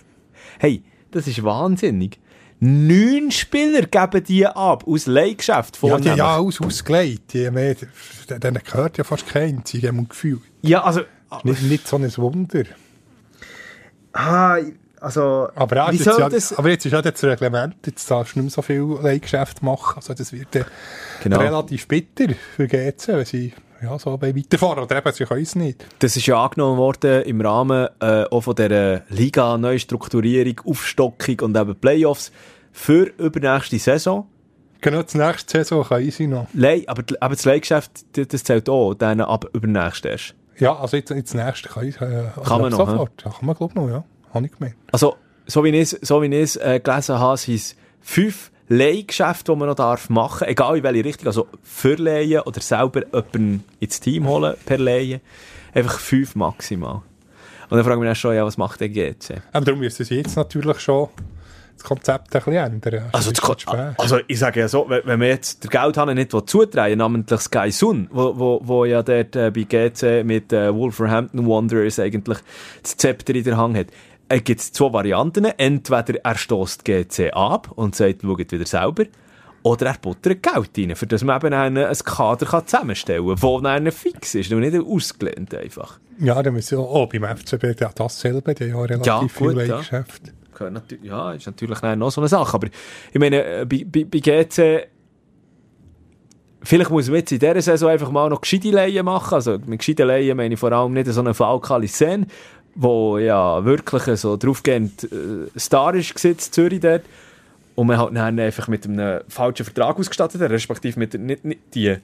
[0.59, 2.19] hey, das ist wahnsinnig.
[2.59, 6.15] Neun Spieler geben die ab, aus Leihgeschäft Ja, die vornehmlich.
[6.17, 7.33] ja alles ausgelegt.
[7.33, 7.75] Die, mehr,
[8.29, 10.41] denen gehört ja fast kein einziger, im Gefühl.
[10.61, 11.01] ja, also...
[11.43, 12.63] Nicht, nicht so ein Wunder.
[14.13, 14.57] Ah,
[14.99, 15.49] also...
[15.55, 18.45] Aber, Wie jetzt, ja, das- aber jetzt ist ja das Reglement, jetzt darfst du nicht
[18.45, 19.97] mehr so viel Leihgeschäft machen.
[19.97, 20.63] Also das wird äh,
[21.23, 21.39] Genau.
[21.39, 24.83] relativ bitter für GC, wenn sie ja, so bei weiterfahren.
[24.83, 25.85] Oder eben, sie können es nicht.
[25.99, 31.57] Das ist ja angenommen worden im Rahmen äh, auch von dieser Liga, Neustrukturierung, Aufstockung und
[31.57, 32.31] eben Playoffs
[32.71, 34.27] für übernächste Saison.
[34.81, 36.47] Genau, die nächste Saison können sie noch.
[36.53, 40.35] Lei, aber, aber das Leihgeschäft, das, zählt auch, dann ab übernächste erst.
[40.59, 41.95] Ja, also jetzt, jetzt das nächste kann ich.
[42.01, 43.23] Äh, Kann man ab noch, Sofort.
[43.23, 44.03] Ja, kann man, glaube ich, noch, ja.
[44.33, 44.75] Habe ich gemeint.
[44.91, 49.57] Also, so wie ich es, so wie äh, gelesen habe, sind es fünf Leihgeschäfte, die
[49.57, 53.63] man noch darf machen darf, egal in welche Richtung, also für Leihen oder selber jemanden
[53.79, 55.21] ins Team holen per Leihen.
[55.73, 57.01] Einfach fünf maximal.
[57.69, 59.41] Und dann frage ich mich dann schon, ja, was macht der GC?
[59.51, 61.09] Aber darum müssen sie jetzt natürlich schon
[61.77, 63.09] das Konzept ein bisschen ändern.
[63.11, 63.67] Also, spät.
[63.97, 68.07] also ich sage ja so, wenn, man jetzt der Geldhahn nicht will, namentlich Sky Sun,
[68.11, 72.39] wo, wo, wo ja dort äh, bei GC mit äh, Wolverhampton Wanderers eigentlich
[72.81, 73.87] das Zepter in der Hand hat,
[74.29, 75.45] äh, gibt es zwei Varianten.
[75.45, 79.05] Entweder er stößt GC ab und sagt, schaut wieder selber,
[79.63, 83.41] oder er buttert Geld rein, für das man eben einen, ein Kader kann zusammenstellen kann,
[83.41, 85.99] wo dann fix ist und nicht ausgelehnt einfach.
[86.19, 89.67] Ja, dann müssen sie auch, beim FCB ja dasselbe, haben ja relativ Ja, viel gut,
[89.67, 89.81] ja.
[90.53, 92.53] Gehört natü- Ja, ist natürlich noch so eine Sache.
[92.55, 94.87] Aber ich meine, äh, bei, bei, bei GC,
[96.63, 99.33] vielleicht muss man jetzt in dieser Saison einfach mal noch gescheite Leihen machen.
[99.35, 102.25] Also mit gescheiten Leihen meine ich vor allem nicht so einen Fall Calissen,
[102.79, 107.03] wo ja wirklich so draufgehend äh, Star ist gesetzt, Zürich dort.
[107.75, 111.43] Und man halt dann einfach mit einem falschen Vertrag ausgestattet hat, respektive mit der- nicht,
[111.45, 111.95] nicht die,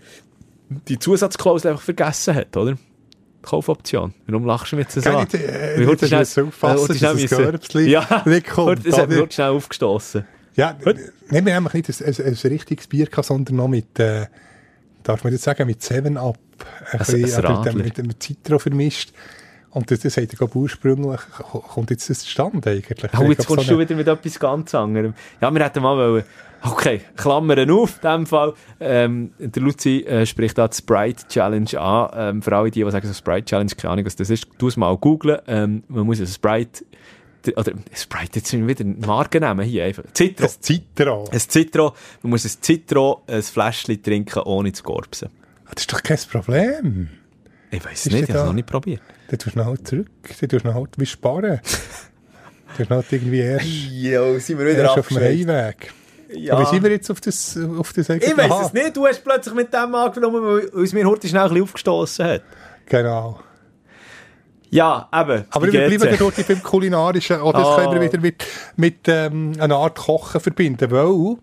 [0.87, 2.73] die Zusatzklausel einfach vergessen hat, oder?
[2.73, 2.77] Die
[3.41, 4.13] Kaufoption.
[4.27, 5.27] Warum lachst du mir jetzt so an?
[5.33, 9.27] äh, Wie dass schnell- aufpassen, äh, dass das Körbsli Ja, nicht kommt, Das hat mir
[9.31, 10.25] schnell aufgestossen.
[10.55, 10.77] Ja,
[11.31, 14.27] nehmen wir nämlich nicht ein, ein, ein richtiges Bier, sondern noch mit, äh,
[15.01, 16.37] darf man jetzt sagen, mit 7-Up.
[16.91, 19.11] Ein Ein- bisschen, ein äh, mit, mit dem Citro vermischt.
[19.73, 23.11] Und das, das hat glaube ursprünglich, kommt jetzt das zustande eigentlich?
[23.17, 25.15] Oh, jetzt kommst so du wieder mit etwas ganz anderem.
[25.41, 26.23] Ja, wir hätten mal wollen,
[26.61, 28.53] okay, Klammern auf, in dem Fall.
[28.79, 32.09] Ähm, der Luzi äh, spricht da die Sprite Challenge an.
[32.13, 34.67] Ähm, für alle die, die sagen, so Sprite Challenge, keine Ahnung, was das ist, tu
[34.67, 35.39] es mal googlen.
[35.47, 36.85] Ähm, man muss ein Sprite
[37.57, 40.03] oder Sprite, jetzt sind wir wieder Marken nehmen hier einfach.
[40.15, 40.45] Citro.
[40.45, 41.29] Ein Citro.
[41.29, 41.93] Ein Citro.
[42.21, 45.29] Man muss ein Citro, ein Fläschchen trinken, ohne zu gorbsen.
[45.65, 47.09] Das ist doch kein Problem.
[47.73, 49.01] Ich weiß nicht, ich habe es noch nicht probiert.
[49.29, 50.07] Dann tust du noch halt zurück,
[50.39, 51.59] dann tust du noch halt wie sparen.
[52.77, 55.91] du noch halt irgendwie erst, jo, sind wir wieder auf dem Heimweg.
[56.35, 56.53] Ja.
[56.53, 59.23] Aber wie sind wir jetzt auf das, auf das Ich weiß es nicht, du hast
[59.23, 62.43] plötzlich mit dem angenommen, weil es mir heute schnell ein bisschen aufgestoßen hat.
[62.85, 63.39] Genau.
[64.69, 65.45] Ja, eben.
[65.51, 67.41] Aber wir bleiben dort beim Kulinarischen.
[67.41, 67.75] Oder das oh.
[67.75, 68.43] können wir wieder mit,
[68.75, 71.37] mit ähm, einer Art Kochen verbinden, weil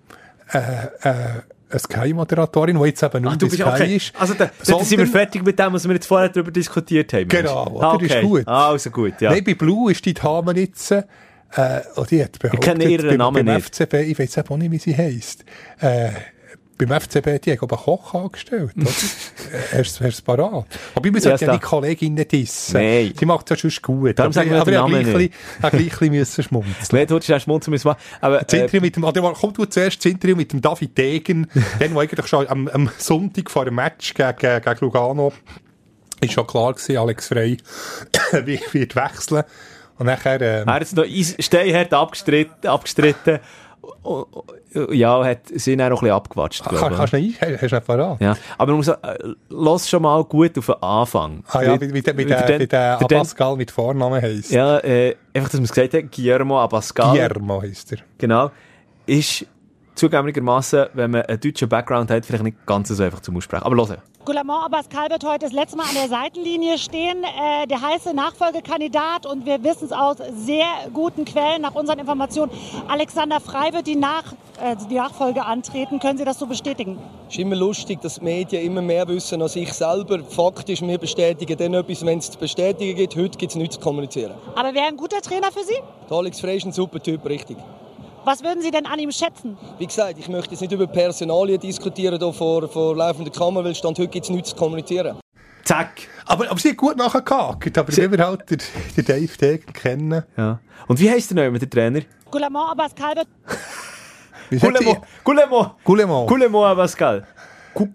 [0.53, 1.43] äh, äh,
[1.79, 3.97] Sky-Moderatorin, die jetzt eben nur Ach, Sky okay.
[3.97, 4.13] ist.
[4.19, 7.29] Also da, da sind wir fertig mit dem, was wir jetzt vorher darüber diskutiert haben.
[7.29, 8.07] Genau, ah, okay.
[8.07, 8.43] ist gut.
[8.47, 9.31] Ah, also gut, ja.
[9.31, 11.03] Nein, bei Blue ist die Dame jetzt, äh,
[11.97, 13.75] oh, die hat behauptet, ich kenne ihren beim, Namen beim nicht.
[13.75, 15.45] FCB, ich weiß auch nicht, wie sie heisst,
[15.81, 16.11] äh,
[16.87, 18.73] beim FCB, die haben einen Koch angestellt,
[19.73, 20.67] hast, hast du es parat?
[20.95, 22.75] Aber ich muss ja, ja die Kollegin nicht dissen.
[22.75, 23.13] Nein.
[23.19, 24.19] Sie macht es ja schon gut.
[24.19, 25.35] Darum sagen wir aber den Namen nicht.
[25.61, 26.75] Aber ein bisschen schmunzeln.
[26.93, 27.93] Nein, du hättest schmunzeln müssen.
[28.21, 31.49] Aber, äh, mit dem, oder komm du zuerst das Interview mit dem David Degen,
[31.81, 35.33] den, wo eigentlich schon am, am Sonntag vor dem Match gegen, gegen Lugano
[36.21, 37.57] ist schon klar gewesen, Alex Frey
[38.73, 39.45] wird wechseln.
[39.99, 43.39] Und nachher, ähm, er hat es noch steinhart abgestritten, abgestritten
[44.93, 46.63] ja, hat sie dann auch ein bisschen abgewatscht.
[46.65, 48.21] Ach, kann, kannst du nicht, hast du nicht?
[48.21, 48.97] Ja, aber man muss, äh,
[49.49, 51.43] lass schon mal gut auf den Anfang.
[51.49, 54.51] Ah ja, wie, wie, wie der, der, der Abascal mit Vornamen heisst.
[54.51, 57.13] Ja, äh, einfach, dass man es gesagt hat, Guillermo Abascal.
[57.13, 57.99] Guillermo heisst er.
[58.19, 58.51] Genau.
[59.07, 59.47] Ist
[60.01, 63.65] zugegebenermaßen, wenn man einen deutschen Background hat, vielleicht nicht ganz so einfach zum Aussprechen.
[63.65, 63.99] Aber hören.
[64.25, 67.25] Goulamont Abbascal wird heute das letzte Mal an der Seitenlinie stehen.
[67.25, 72.53] Äh, der heiße Nachfolgekandidat und wir wissen es aus sehr guten Quellen, nach unseren Informationen.
[72.89, 76.01] Alexander Frei wird die, nach, äh, die Nachfolge antreten.
[76.01, 76.99] Können Sie das so bestätigen?
[77.29, 80.21] Es ist immer lustig, dass die Medien immer mehr wissen als ich selber.
[80.25, 83.17] Faktisch, wir bestätigen dann etwas, wenn es zu bestätigen gibt.
[83.17, 84.35] Heute gibt es nichts zu kommunizieren.
[84.55, 85.77] Aber wer ein guter Trainer für Sie?
[86.09, 87.57] Der Alex Frey ist ein super Typ, richtig.
[88.25, 89.57] Was würden Sie denn an ihm schätzen?
[89.79, 93.75] Wie gesagt, ich möchte jetzt nicht über Personalien diskutieren hier vor, vor laufender Kamera, weil
[93.75, 95.19] Stand heute gibt es nichts zu kommunizieren.
[95.65, 96.03] Zack.
[96.27, 98.11] Aber, aber sie hat gut nachgehakt, aber sie...
[98.11, 98.59] wir halt den,
[98.97, 100.23] den Dave Degen kennen.
[100.37, 100.61] Ja.
[100.87, 102.01] Und wie heisst der neue, der Trainer?
[102.31, 103.25] Goulamont Abascal.
[104.51, 105.01] Goulamont.
[105.25, 105.71] Goulamont.
[105.85, 106.29] Goulamont.
[106.29, 107.27] Goulamont Abascal.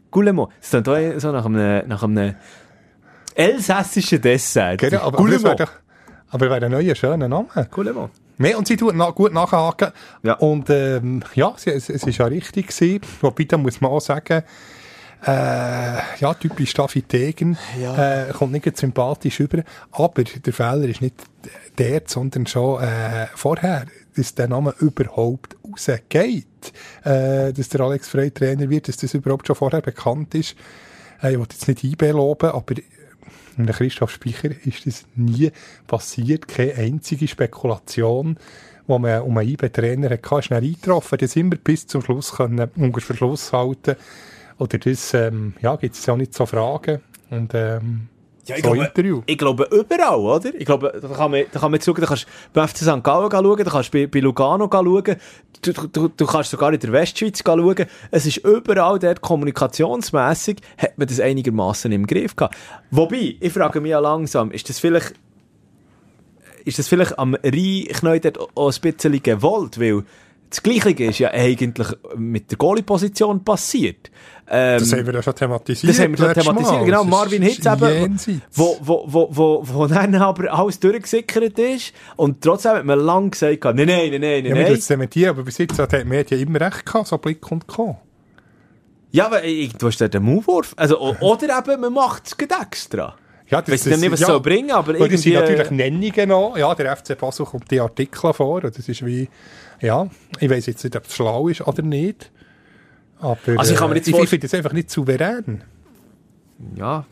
[0.10, 0.52] Goulamont.
[0.58, 2.36] Das ist dann so nach einem, nach einem
[3.36, 4.80] elsässischen Dessert.
[4.80, 5.72] Genau, aber, aber, aber, doch,
[6.30, 7.48] aber wäre ein neuer, schöner Name.
[7.70, 8.12] Goulamont.
[8.38, 9.92] Mehr, und sie tut na, gut nachhaken.
[10.24, 10.34] Ja.
[10.34, 13.02] Und ähm, ja, sie, es, es ist ja richtig gewesen.
[13.22, 14.44] Wobei, da muss man auch sagen,
[15.26, 18.28] äh, ja, typisch Staffi Degen, ja.
[18.28, 19.64] äh, kommt nicht sympathisch über.
[19.92, 21.16] Aber der Fehler ist nicht
[21.78, 26.46] der, sondern schon äh, vorher, dass der Name überhaupt rausgeht.
[27.04, 30.56] Äh, dass der Alex Frey Trainer wird, dass das überhaupt schon vorher bekannt ist.
[31.22, 32.76] Äh, ich will jetzt nicht IB loben, aber
[33.58, 35.52] der Christoph Speicher ist das nie
[35.88, 36.48] passiert.
[36.48, 38.38] Keine einzige Spekulation,
[38.88, 41.18] wo man um einen IB-Trainer hatte, ist eingetroffen.
[41.18, 42.70] Das immer bis zum Schluss unter
[43.02, 43.96] Verschluss halten.
[44.58, 47.02] Oder das, ähm, ja, gibt es ja nicht so Fragen.
[47.30, 48.10] Und, ähm,
[48.48, 49.22] ja, ich, so glaube, Interview.
[49.26, 50.54] ich glaube, überall, oder?
[50.54, 53.04] Ich glaube, da kann man, da kann man schauen, da kannst bei FC St.
[53.04, 55.16] Gallen schauen, da kannst bei, bei Lugano schauen,
[55.62, 57.86] du, du, du kannst sogar in der Westschweiz schauen.
[58.12, 62.56] Es ist überall dort kommunikationsmässig, hat man das einigermaßen im Griff gehabt.
[62.92, 65.14] Wobei, ich frage mich ja langsam, ist das vielleicht,
[66.66, 70.04] ist das vielleicht am Rheinknäu dort auch ein bisschen gewollt, weil
[70.50, 74.12] das Gleiche ist ja eigentlich mit der Goalie-Position passiert.
[74.48, 75.92] Ähm, das haben wir ja schon thematisiert.
[75.92, 76.86] Das haben wir schon thematisiert, Mal.
[76.86, 77.04] genau.
[77.04, 78.20] Marvin Hitz eben,
[78.54, 83.32] wo, wo, wo, wo, wo dann aber alles durchgesickert ist und trotzdem hat man lang
[83.32, 84.68] gesagt, nein, nein, nein, nein, ja, nein.
[84.68, 87.98] Wir zementieren, aber bis jetzt hat die Medien immer recht gehabt, so Blick und Co.
[89.12, 90.74] Ja, aber ich, du hast den Move-Wurf.
[90.76, 93.16] Also, oder eben, man macht es extra.
[93.48, 95.14] Ja, das, Weiß nicht, was ja, soll bringen, aber irgendwie...
[95.14, 96.58] Das sind natürlich Nennungen noch.
[96.58, 98.62] Ja, der FC Basel kommt die Artikel vor.
[98.62, 99.30] Das ist wie...
[99.82, 100.08] Ja,
[100.40, 102.32] ich weiß jetzt nicht, ob es schlau ist oder nicht.
[103.20, 105.64] Aber also ich, kann mir äh, ich finde es einfach nicht souverän.
[106.76, 107.06] Ja,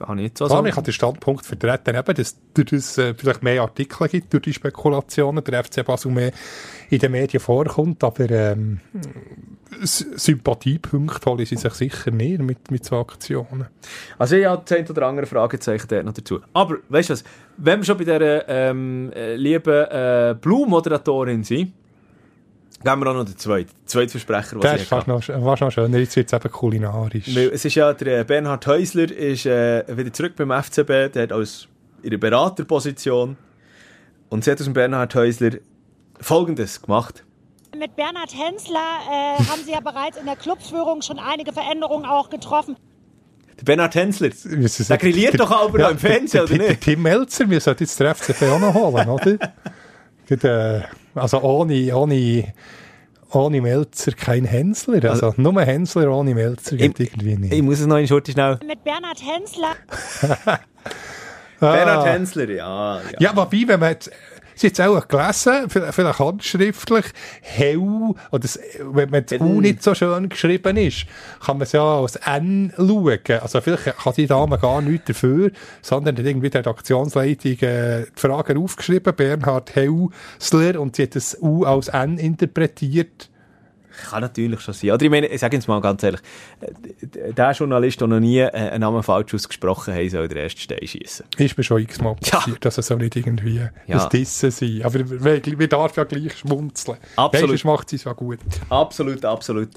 [0.00, 0.66] habe ich nicht so sagen.
[0.66, 4.52] Ich habe den Standpunkt vertreten, eben, dass das äh, vielleicht mehr Artikel gibt, durch die
[4.52, 6.32] Spekulationen, der FC Basel mehr
[6.90, 8.80] in den Medien vorkommt, aber ähm,
[9.82, 13.66] Sympathiepunkte holen sie sich sicher nicht mit, mit so Aktionen.
[14.18, 16.40] Also ich habe zehn oder andere Fragezeichen noch dazu.
[16.52, 17.24] Aber, weißt du was,
[17.56, 21.72] wenn wir schon bei dieser ähm, äh, lieben äh, Blue-Moderatorin sind,
[22.84, 23.70] Gehen wir auch noch den zweiten.
[23.70, 27.34] Der zweite Versprecher, was ist fast noch, fast noch schöner, jetzt wird es eben kulinarisch.
[27.34, 31.32] Weil es ist ja, der Bernhard Häusler ist äh, wieder zurück beim FCB, der hat
[31.32, 31.66] als
[32.02, 33.38] der Beraterposition.
[34.28, 35.52] Und sie hat aus dem Bernhard Häusler
[36.20, 37.24] Folgendes gemacht.
[37.74, 42.28] Mit Bernhard Hensler äh, haben Sie ja bereits in der Clubführung schon einige Veränderungen auch
[42.28, 42.76] getroffen.
[43.58, 46.82] Der Bernhard Hensler, der grilliert doch aber noch im Fernsehen, oder der, nicht?
[46.82, 49.38] Tim Melzer, wir sollten jetzt den FCB auch noch holen, oder?
[50.26, 52.52] Gerade, äh, also ohne, ohne,
[53.30, 55.10] ohne Melzer kein Hensler.
[55.10, 57.52] Also, nur Hensler ohne Melzer geht irgendwie nicht.
[57.52, 58.58] Ich muss es noch in Schurte schnell.
[58.66, 59.74] Mit Bernhard Hensler
[61.60, 63.00] Bernhard Hensler, ja.
[63.00, 63.02] ja.
[63.18, 64.10] Ja, wobei, wenn man jetzt,
[64.54, 67.06] Sie hat es auch gelesen, vielleicht handschriftlich,
[67.42, 71.06] hell, oder das, wenn man das U nicht so schön geschrieben ist,
[71.44, 73.18] kann man es ja als N schauen.
[73.40, 75.50] Also vielleicht kann die Dame gar nichts dafür,
[75.82, 81.36] sondern hat irgendwie die Redaktionsleitung äh, die Fragen aufgeschrieben, Bernhard Helsler, und sie hat das
[81.40, 83.30] U als N interpretiert.
[84.10, 84.90] Kann natürlich schon sein.
[84.90, 86.20] Oder ich meine, ich sage jetzt mal ganz ehrlich,
[87.00, 90.86] der Journalist, der noch nie äh, einen Namen falsch ausgesprochen hat, soll den ersten Stein
[90.86, 91.26] schießen.
[91.38, 92.38] Ist mir schon x-mal Ja.
[92.38, 94.02] passiert, dass es so nicht irgendwie Ja.
[94.04, 94.82] ein Dissen sein.
[94.84, 96.98] Aber man darf ja gleich schmunzeln.
[97.16, 97.64] Absolut.
[97.64, 98.38] Macht sie es ja gut.
[98.68, 99.68] Absolut, absolut.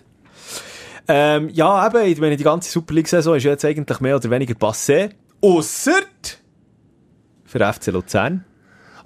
[1.07, 4.53] Ähm, ja, eben, ich meine, die ganze Super League-Saison ist jetzt eigentlich mehr oder weniger
[4.55, 5.11] passé.
[5.41, 6.01] Ausser
[7.45, 8.43] für FC Luzern.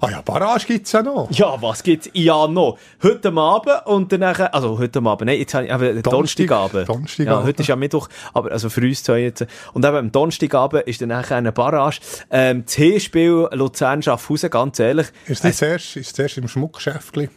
[0.04, 1.30] Ah ja, Barrage gibt's ja noch.
[1.30, 2.76] Ja, was gibt's ja noch?
[3.04, 6.10] Heute Abend und dann also heute Abend, nein, jetzt habe ich, eben, Donnerstag-
[6.48, 6.88] Donnerstagabend.
[6.88, 7.40] Donnerstagabend.
[7.40, 9.46] Ja, heute ist ja Mittwoch, aber also für uns zwei jetzt.
[9.72, 12.00] Und eben am Donnerstagabend ist dann nachher eine Barrage.
[12.32, 15.06] Ähm, das Hinspiel Luzern-Schaffhausen, ganz ehrlich.
[15.26, 17.30] Ist das zuerst, ist zuerst im Schmuckgeschäftli?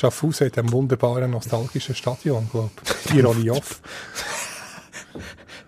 [0.00, 2.70] Schaffhausen hat einen wunderbaren, nostalgischen Stadion, glaube
[3.06, 3.14] ich.
[3.14, 3.80] Ironie off.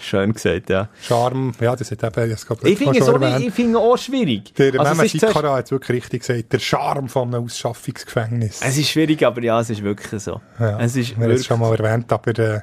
[0.00, 0.88] Schön gesagt, ja.
[1.02, 4.54] Charme, ja, das hat eben, das Ich finde es auch, ich finde auch schwierig.
[4.54, 8.60] Der Also, Mehmet Sikara hat es wirklich richtig gesagt, der Charme von einem Ausschaffungsgefängnis.
[8.64, 10.40] Es ist schwierig, aber ja, es ist wirklich so.
[10.58, 12.60] ja, Es ist wir haben es schon mal erwähnt, aber äh,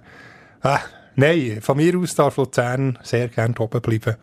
[0.61, 0.79] ah,
[1.15, 4.15] nein, von mir aus darf Luzern sehr gerne oben bleiben.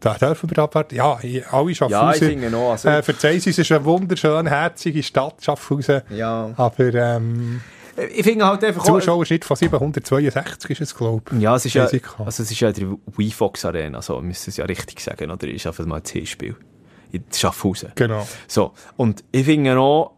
[0.00, 0.94] Da dürfen wir abwarten.
[0.94, 2.28] Ja, ich- alle Ja, ich Schaffhausen.
[2.40, 2.70] finde auch.
[2.70, 6.02] Also, äh, verzeihen Sie, es ist eine wunderschön herzige Stadt, Schaffhausen.
[6.10, 6.50] ja.
[6.56, 7.60] Aber ähm,
[8.14, 11.40] Ich finde halt einfach auch, Zuschauerschnitt von 762 ist es, glaube ich.
[11.40, 12.86] Ja, es ist ja, also es ist ja die
[13.16, 15.48] WeFox Arena, so, müssen es ja richtig sagen, oder?
[15.48, 16.56] Ist einfach mal ein C-Spiel.
[17.10, 17.92] In Schaffhausen.
[17.94, 18.28] Genau.
[18.46, 18.72] So.
[18.96, 20.12] Und ich finde auch,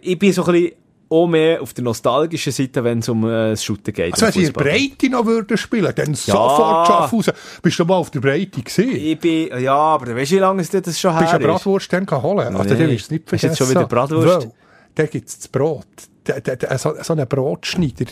[0.00, 0.72] ich bin so ein bisschen
[1.10, 4.12] auch mehr auf der nostalgischen Seite, wenn es um äh, das Shooten geht.
[4.12, 4.64] Also wenn sie in Fußball.
[4.64, 7.32] Breite noch würden spielen, dann sofort Schaffhausen.
[7.62, 8.96] Bist du mal auf der Breite gesehen?
[8.96, 11.20] Ich bin, ja, aber weißt du, wie lange ist das schon her?
[11.20, 11.50] Bist du eine ist?
[11.50, 12.38] Bratwurst dann holen?
[12.40, 12.68] Also, Nein.
[12.68, 13.48] dann du es nicht vergessen.
[13.48, 14.46] jetzt schon wieder Bratwurst?
[14.46, 14.52] Weil,
[14.94, 15.86] da gibt es das Brot.
[16.26, 18.04] Der, der, der, so, so ein Brotschneider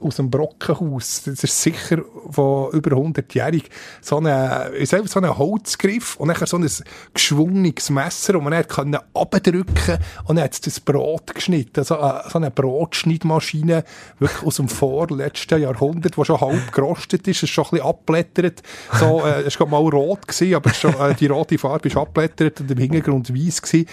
[0.00, 1.98] aus dem Brockenhaus, das ist sicher
[2.30, 3.64] von über 100-jährig,
[4.00, 6.68] so ein, ich sag, so ein Holzgriff und dann so ein
[7.14, 11.84] geschwungenes Messer, und man dann konnte abdrücken und dann hat es das Brot geschnitten.
[11.84, 13.84] So, eine- so eine Brotschneidmaschine,
[14.18, 18.62] wirklich aus dem vorletzten Jahrhundert, die schon halb gerostet ist, ist schon ein bisschen abblättert.
[18.98, 22.60] So, äh, es war mal rot gewesen, aber schon, äh, die rote Farbe ist abblättert
[22.60, 23.86] und im Hintergrund weiß gewesen.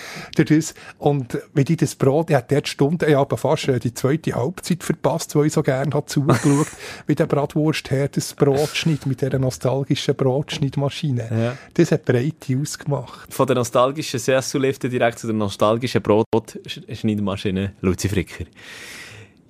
[0.97, 4.33] Und wie die das Brot, ich habe dort Stunden, ich habe fast äh, die zweite
[4.33, 6.67] Halbzeit verpasst, wo ich so gerne habe zugeschaut,
[7.07, 11.27] wie der Bratwurstherr das Brot schneidet mit dieser nostalgischen Brotschneidmaschine.
[11.31, 11.57] Ja.
[11.73, 13.33] Das hat Breite ausgemacht.
[13.33, 18.45] Von der nostalgischen CSU-Lifte direkt zu der nostalgischen Brotschneidmaschine Luzi Fricker.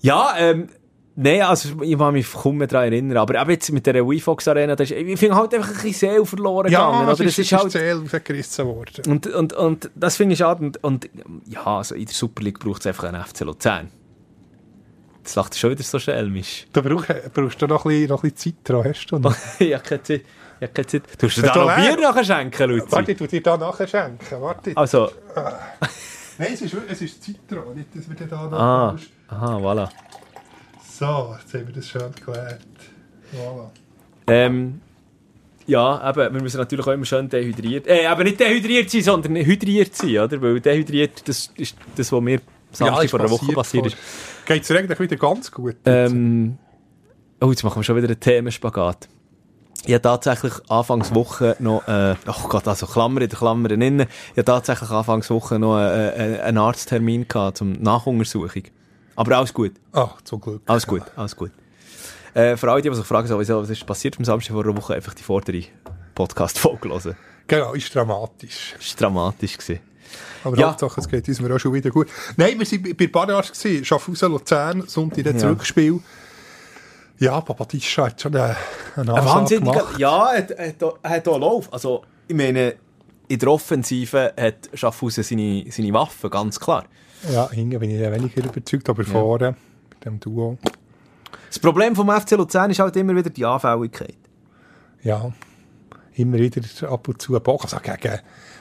[0.02, 0.70] Ja, ähm,
[1.18, 3.18] Nein, also ich kann mich kaum mehr daran erinnern.
[3.18, 6.12] Aber eben jetzt mit der WeFox Arena, das ist, ich finde halt einfach ein bisschen
[6.12, 6.94] Seele verloren gegangen.
[6.94, 7.12] Ja, Oder?
[7.14, 9.04] es Das ist, ist halt, halt rausgerissen worden.
[9.08, 10.66] und, und, und das finde ich schade.
[10.66, 11.10] Und, und
[11.48, 13.90] ja, also in der Super League braucht es einfach einen FC Luzern.
[15.26, 16.68] Das lacht schon wieder so schelmisch.
[16.72, 17.04] Da brauch,
[17.34, 19.36] brauchst du noch ein bisschen, noch ein bisschen Zeit dran, hast du noch?
[19.60, 20.22] ich habe keine Zeit.
[20.60, 21.04] Ich keine Zeit.
[21.20, 21.76] Du hast dir Ist da noch?
[21.76, 22.92] Bier nachher schenken, Luzi.
[22.92, 24.42] Warte, ich tu dir da nachher schenken.
[24.42, 24.72] Warte.
[24.78, 25.12] Also,
[26.38, 28.60] Nein, es ist, es ist Zitron, nicht, dass wir den da noch...
[28.60, 28.96] ah,
[29.30, 29.90] aha, voilà.
[30.88, 32.60] So, jetzt haben wir das schön geklärt.
[33.34, 33.70] Voilà.
[34.28, 34.82] Ähm,
[35.66, 39.36] ja, eben, wir müssen natürlich auch immer schön dehydriert, äh, aber nicht dehydriert sein, sondern
[39.38, 40.40] hydriert sein, oder?
[40.42, 43.98] Weil dehydriert, das ist das, was mir Samstag ist vor einer Woche passiert ist.
[44.46, 45.76] Geht es eigentlich wieder ganz gut?
[45.86, 46.58] Ähm,
[47.42, 49.08] oh, jetzt machen wir schon wieder einen Themenspagat.
[49.86, 54.08] Ich habe tatsächlich Anfangswoche noch, äh, oh Gott, also Klammer in der Klammer innen, ich
[54.38, 58.64] habe tatsächlich Anfangswoche noch äh, äh, einen Arzttermin gehabt zum Nachuntersuchung.
[59.16, 60.62] Aber alles gut, Ah, zum Glück.
[60.66, 61.52] alles gut, alles gut.
[62.34, 64.64] Äh, für alle, die die sich fragen, so, wieso, was ist passiert am Samstag vor
[64.66, 65.64] einer Woche, einfach die vordere
[66.16, 67.16] Podcast-Folge hören.
[67.48, 68.74] Genau, ist dramatisch.
[68.74, 69.58] War dramatisch.
[69.58, 69.80] Gewesen.
[70.44, 70.70] Aber Ja.
[70.70, 72.08] Hauptsache, es geht uns auch schon wieder gut.
[72.38, 75.50] Nein, wir waren bei Barrage, Schaffhausen, Luzern, Sonntag das Ja.
[75.50, 76.00] Rückspiel.
[77.18, 78.56] Ja, Papatischa hat schon einen,
[78.96, 81.72] einen Ein wahnsinniger, ja, er hat, hat, hat auch Lauf.
[81.72, 82.76] Also, ich meine,
[83.28, 86.86] in der Offensive hat Schaffhausen seine, seine Waffen, ganz klar.
[87.32, 89.56] Ja, hinten bin ich ja weniger überzeugt, aber vorne,
[89.92, 90.58] mit dem Duo,
[91.48, 94.18] Das Problem vom FC Luzern ist halt immer wieder die Anfälligkeit.
[95.02, 95.32] ja.
[96.16, 96.62] Immer wieder
[96.92, 97.64] ab und zu Bock.
[97.64, 98.20] Also gegen,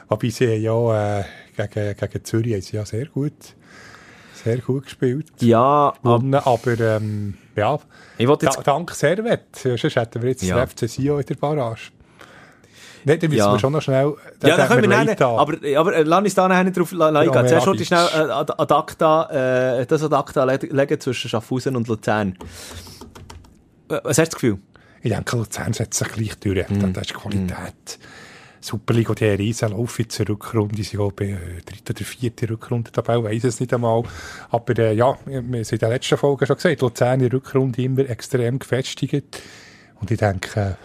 [0.08, 1.24] wobei sie ja äh,
[1.56, 3.32] gegen, gegen Zürich haben sie ja sehr gut,
[4.34, 5.26] sehr gut gespielt.
[5.40, 7.78] Ja, ab, Gewonnen, aber ähm, ja,
[8.18, 8.58] ich wollte jetzt...
[8.58, 9.64] da, dank Servet.
[9.64, 10.58] Ja, Sonst hätten wir jetzt Ja.
[10.58, 10.66] ja.
[10.66, 11.90] FC Sion in der Barrage.
[13.06, 13.52] Nein, dann müssen Ja.
[13.52, 14.14] wir schon noch schnell...
[14.42, 17.16] Ja, da können wir nennen, aber, aber äh, lass uns da nicht drauf eingehen.
[17.16, 21.76] Romeo Zuerst wollte ich schnell äh, ad, acta, äh, das ad acta legen zwischen Schaffhausen
[21.76, 22.36] und Luzern.
[23.90, 24.58] Äh, Was hast du das Gefühl?
[25.04, 26.66] Ich denke, Luzern setzt sich gleich durch.
[26.70, 26.94] Mhm.
[26.94, 27.98] Das ist Qualität.
[28.58, 30.76] Superliga, die haben riesen Lauf in der Rückrunde.
[30.76, 34.02] Sie sind auch bei äh, dritter oder vierter Rückrunde dabei, weiss es nicht einmal.
[34.48, 37.34] Aber äh, ja, wir haben es in der letzten Folge schon gesagt, Luzern in der
[37.34, 39.42] Rückrunde immer extrem gefestigt.
[40.00, 40.78] Und ich denke,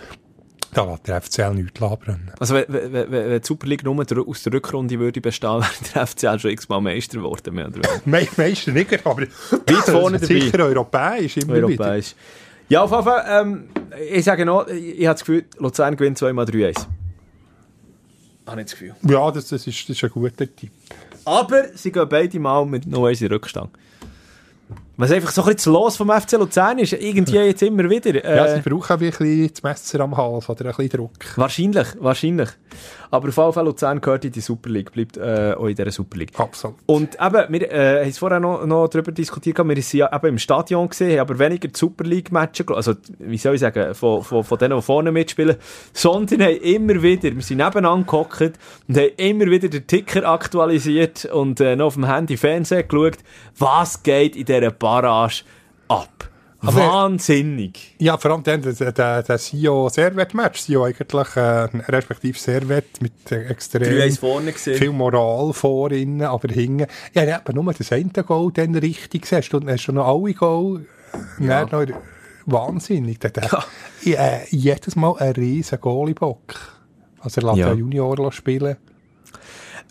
[0.74, 2.34] da lässt der FCL nichts labern.
[2.40, 6.52] Also, wenn, wenn, die Superliga nur aus der Rückrunde würde bestehen, wäre der FCL schon
[6.52, 7.56] x-mal Meister geworden.
[7.56, 8.02] Mehr oder weniger.
[8.04, 10.28] Me Meister nicht, aber Weit vorne dabei.
[10.28, 11.68] sicher europäisch immer wieder.
[11.68, 12.16] Europäisch.
[12.68, 13.70] Ja, auf jeden Fall, ähm,
[14.12, 16.86] ich sage noch, ich, habe das Gefühl, Luzern gewinnt zweimal 3-1.
[18.46, 18.96] Habe ich das Gefühl.
[19.04, 20.72] Ja, das, das, ist, das ist ein guter Tipp.
[21.26, 23.70] Aber sie gehen beide mal mit 0-1 in Rückstand.
[25.00, 28.22] Was einfach so ein bisschen das Los vom FC Luzern ist, irgendwie jetzt immer wieder.
[28.22, 31.38] Äh, Ja, sie brauchen ein bisschen das Messer am Hals oder ein bisschen Druck.
[31.38, 32.50] wahrscheinlich, wahrscheinlich.
[33.12, 36.38] Aber Fall Luzern gehört in die Super League, bleibt äh, auch in dieser Super League.
[36.38, 36.78] Absolut.
[36.86, 40.28] Und eben, wir äh, haben es vorher noch, noch darüber diskutiert, wir waren ja eben
[40.28, 44.22] im Stadion gesehen, haben aber weniger die Super League-Matches, also wie soll ich sagen, von,
[44.22, 45.56] von, von denen, die vorne mitspielen,
[45.94, 51.26] sondern haben immer wieder, wir sind nebeneinander gehockt und haben immer wieder den Ticker aktualisiert
[51.26, 53.18] und äh, noch auf dem Handy Fernsehen geschaut,
[53.58, 55.44] was geht in dieser Barrage
[55.88, 56.30] ab.
[56.62, 57.96] Aber- Wahnsinnig.
[58.00, 60.60] Ja, vor allem dann der, der, der Sio-Servet-Match.
[60.60, 64.78] Sio eigentlich, äh, respektive Servet mit äh, extrem 3-1 vorne gesehen.
[64.78, 66.86] viel Moral vor ihnen, aber hinten.
[67.14, 69.44] Ja, ich habe nur das eine Goal dann richtig gesehen.
[69.52, 70.86] Du hast du noch alle Goal?
[71.40, 71.64] Ja.
[71.66, 71.86] Noch,
[72.46, 73.20] wahnsinnig.
[73.20, 73.64] Der, der,
[74.04, 74.14] Ja.
[74.18, 76.56] äh, jedes Mal ein riesen Goalie-Bock.
[77.22, 77.68] Also er lässt Ja.
[77.70, 77.74] ja.
[77.74, 78.76] Junior spielen.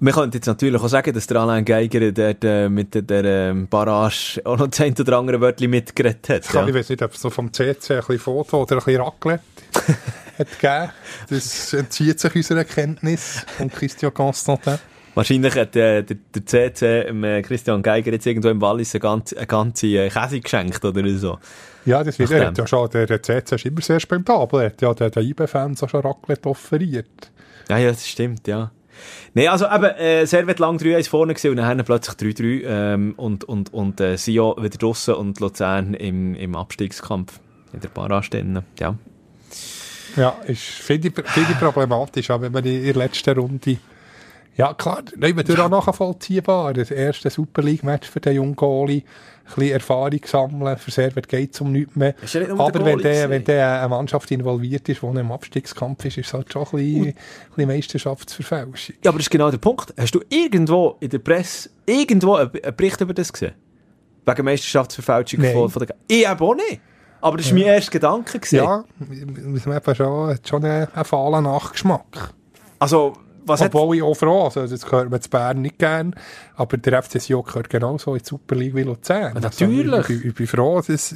[0.01, 3.67] Man könnte jetzt natürlich auch sagen, dass der Alain Geiger dort, äh, mit der, ähm,
[3.67, 6.45] Barrage auch noch das ein oder andere Wörtchen mitgeredet hat.
[6.47, 6.67] Ich, Ja.
[6.67, 9.43] ich weiß nicht, ob es so vom CC ein bisschen Foto oder ein bisschen Raclette
[10.39, 10.93] hat gegeben.
[11.31, 14.79] Das entzieht sich unserer Kenntnis von Christian Constantin.
[15.17, 19.01] Wahrscheinlich hat äh, der, der CC dem, äh, Christian Geiger jetzt irgendwo im Wallis eine
[19.01, 21.41] ganze, eine ganze äh, Käse geschenkt oder so.
[21.85, 24.61] Ja, das wird, ja schon, der, der CC ist immer sehr spendabel.
[24.61, 27.33] Er hat ja den, den IB-Fans auch schon Raclette offeriert.
[27.69, 28.71] Ja, ja, das stimmt, ja.
[29.35, 33.45] Nein, also eben, äh, Servet lang 3-1 vorne gewesen und dann plötzlich 3-3 ähm, und,
[33.45, 37.41] und, und äh, Sio wieder draussen und Luzern im, im Abstiegskampf
[37.73, 38.63] in der drin.
[38.79, 38.95] Ja.
[40.17, 43.79] Ja, ist, finde ich, finde ich problematisch, auch wenn man in der letzten Runde
[44.59, 45.67] ja, klar, nein, ja.
[45.67, 46.75] auch nachvollziehbar.
[46.75, 49.05] Das erste Super League-Match für den jungen Goalie.
[49.55, 50.77] Bisschen Erfahrung sammeln.
[50.77, 52.15] Für Servet geht es um nichts mehr.
[52.33, 56.27] Ja Aber wenn der, wenn der eine Mannschaft involviert ist, die im Abstiegskampf ist, ist
[56.29, 57.15] es halt schon ein bisschen, ein
[57.49, 58.97] bisschen Meisterschaftsverfälschung.
[59.03, 59.95] ja, aber das ist genau der Punkt.
[59.99, 63.53] Hast du irgendwo in der Presse irgendwo einen Bericht über das gesehen?
[64.27, 65.53] Wegen Meisterschaftsverfälschung Nein.
[65.55, 65.97] von, von der...
[66.07, 66.81] Ich eben auch nicht.
[67.21, 68.39] Aber das war mein erster Gedanke.
[68.39, 68.57] Gewesen.
[68.57, 68.85] Ja,
[69.49, 72.33] muss man eben schon, schon einen, einen fahlen Nachgeschmack.
[72.79, 73.15] Also,
[73.49, 73.63] was.
[73.63, 76.15] Obwohl ich auch froh, also das hört man zu Bern nicht gern,
[76.57, 79.35] aber der FC Sion gehört genauso in die Super League wie Luzern.
[79.35, 79.93] Ja, natürlich.
[79.93, 81.15] Also, ich, bin- ich bin froh, dass,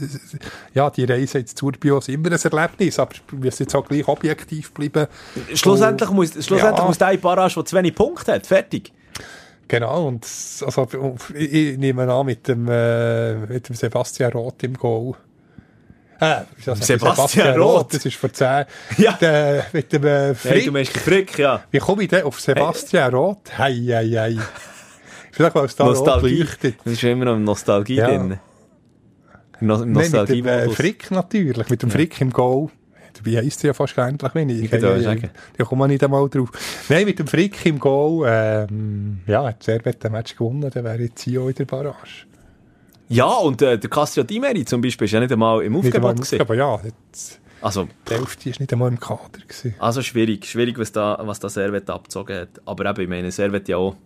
[0.74, 4.06] ja, die Reise ins Zurbio ist immer ein Erlebnis, aber wir müssen jetzt auch gleich
[4.08, 5.06] objektiv bleiben.
[5.54, 6.84] Schlussendlich muss, schlussendlich Ja.
[6.86, 8.92] muss der Barrage, der zu wenig Punkte hat, fertig.
[9.68, 10.86] Genau, und also,
[11.34, 15.14] ich, ich nehme an, mit dem, äh, mit dem Sebastian Roth im Goal.
[16.22, 17.94] Äh, sagen, Sebastian Roth?
[17.94, 18.64] Das ist vor 10.
[18.98, 19.18] Ja.
[19.72, 20.64] Mit dem äh, Frick.
[20.66, 21.64] du meinst Frick, ja.
[21.70, 23.58] Wie komme ich denn auf Sebastian Roth?
[23.58, 24.38] Hei, hei, hei.
[25.32, 26.38] Vielleicht, weil es da Rot Nostalgie.
[26.38, 26.76] leuchtet.
[26.84, 28.06] Das ist immer noch Nostalgie Ja.
[28.06, 28.38] drin.
[29.60, 30.76] Im, no im Nein, mit dem äh, Nostalgie-Modus.
[30.76, 32.68] Frick natürlich, mit dem Frick im Goal.
[33.14, 34.64] Dabei heisst ja fast ähnlich wie ich.
[34.64, 35.30] Ich würde auch sagen.
[35.58, 36.50] Da kommen wir nicht einmal drauf.
[36.88, 40.98] Nein, mit dem Frick im Goal, ähm, ja, hat Servet den Match gewonnen, dann wäre
[40.98, 42.26] jetzt Sio in der Barrage.
[43.08, 46.12] Ja, und äh, der Castro Di Meri zum Beispiel ist ja nicht einmal im Aufgebot
[46.12, 46.40] im gewesen.
[46.40, 49.74] aber ja, jetzt, Also, die Hälfte ist nicht einmal im Kader gewesen.
[49.78, 50.46] also schwierig.
[50.46, 52.48] Schwierig, was da, was da Servet abgezogen hat.
[52.64, 53.96] Aber eben, ich meine, Servet ja auch...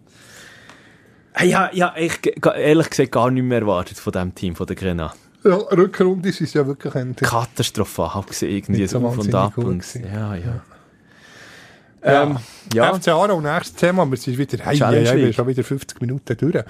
[1.43, 2.19] Ja, ja, ich
[2.57, 5.13] ehrlich gesagt gar nicht mehr erwartet von diesem Team, von der Grenade.
[5.45, 9.57] Ja, Rückrunde ist es ja wirklich ein Katastrophal gewesen, irgendwie Nicht so auf und ab.
[9.59, 10.63] Und, ja, ja.
[12.05, 12.23] Ja.
[12.23, 12.39] Ähm,
[12.73, 12.95] ja.
[12.95, 16.37] FC Aarau, nächstes Thema, wir sind wieder, hey, hey, wir sind schon wieder 50 Minuten
[16.37, 16.65] durch.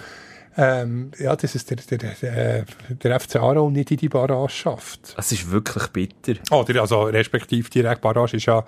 [0.58, 5.14] Ähm, ja, das ist der, der, der, der FC Aarau nicht in die Barrage schafft.
[5.16, 6.40] Es ist wirklich bitter.
[6.50, 8.64] Oder, also, respektive direkt Barrage ist ja,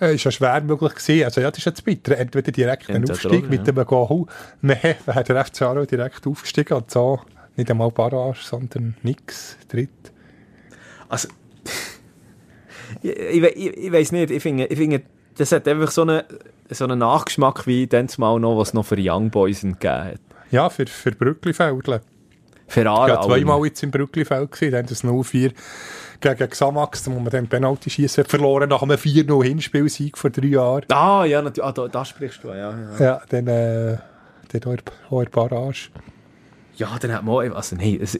[0.00, 1.24] äh, ist ja schwer möglich gewesen.
[1.24, 2.16] Also, ja, das ist jetzt bitter.
[2.16, 4.24] Entweder direkt ein Aufstieg mit dem Goal.
[4.62, 7.20] Nein, wäre der FC Aarau direkt aufgestiegen und so
[7.56, 9.56] nicht einmal Barrage, sondern nix.
[9.68, 9.90] Dritt.
[11.08, 11.28] Also,
[13.02, 15.02] ich, ich, ich weiß nicht, ich finde, ich finde
[15.36, 16.22] das hat einfach so einen,
[16.70, 20.20] so einen Nachgeschmack wie dann mal noch, was es noch für Young Boys gegeben hat.
[20.52, 22.02] Ja, für, für Brücklifeldle.
[22.68, 23.10] Ferrari.
[23.10, 25.52] Ich war zweimal jetzt im Brücklifeld dann das 0-4
[26.20, 30.84] gegen Xamax, wo man dann Penalty schießen verloren nach einem 4-0 Hinspielsieg vor drei Jahren.
[30.90, 31.68] Ah, ja, natürlich.
[31.68, 32.72] Ah, da, da sprichst du, ja.
[32.98, 33.98] Ja, Ja, dann, äh,
[34.52, 35.90] dann in Barrage.
[36.76, 38.16] ja dann hat man auch, also nein, es,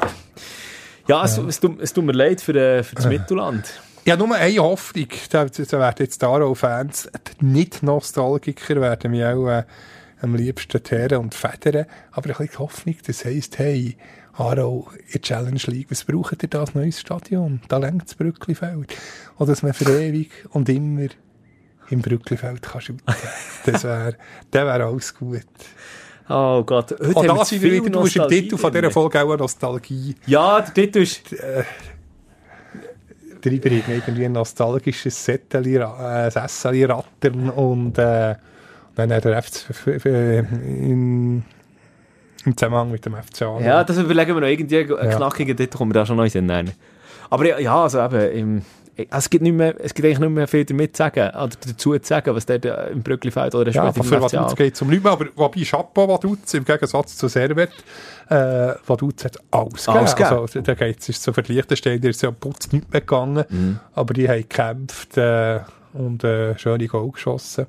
[1.07, 3.81] ja, es, Es, tut, es tut mir leid für, äh, für das Mittelland.
[4.05, 7.09] Ja, nur eine Hoffnung, da, da werden jetzt die Aro-Fans,
[7.41, 9.63] die Nicht-Nostalgiker, werden mich auch äh,
[10.23, 13.97] am liebsten teeren und federn, aber ein bisschen Hoffnung, das heisst, hey,
[14.35, 17.61] Aro, in der Challenge League, was braucht ihr da als neues Stadion?
[17.69, 18.95] Da längt das Brücklifeld.
[19.39, 21.09] Oder dass man für ewig und immer
[21.91, 23.15] im Brücklifeld kann shooten.
[23.67, 24.17] Das wäre,
[24.51, 25.45] wäre alles gut.
[26.29, 28.29] Oh Gott, heute Und haben wir da zu sind wir viel wieder, du musst im
[28.29, 28.91] Titel von dieser.
[28.91, 30.15] Folge auch Nostalgie.
[30.27, 31.35] Ja, der Titel ist...
[33.43, 38.37] Drüber irgendwie ein nostalgisches Sätteli, äh, Sesseli rattern und äh,
[38.95, 41.43] dann hat der FC in,
[42.45, 43.61] im Zusammenhang mit dem FC Aarau.
[43.61, 45.17] Ja, das überlegen wir noch irgendwie einen Ja.
[45.17, 46.73] knackigen Titel, kommen wir da schon noch in Sinn.
[47.31, 48.63] Aber ja, ja, also eben, im,
[49.11, 51.99] es, gibt nicht mehr, es gibt eigentlich nicht mehr viel damit zu sagen, oder dazu
[51.99, 54.57] zu sagen, was dort äh, im Brücklifeld oder Ja, später aber im für FCA Vaduz
[54.57, 55.13] geht es um nichts mehr.
[55.13, 57.71] Aber wobei Chapeau Vaduz, im Gegensatz zu Servet,
[58.29, 59.99] äh, Vaduz hat alles gegeben.
[59.99, 60.39] Alles gegeben.
[60.41, 63.45] Also, da geht es so für die Liechtensteiner ist ja Putz nicht mehr gegangen.
[63.49, 63.81] Mhm.
[63.95, 65.61] Aber die haben gekämpft äh,
[65.95, 67.67] und äh, schöne Goal geschossen.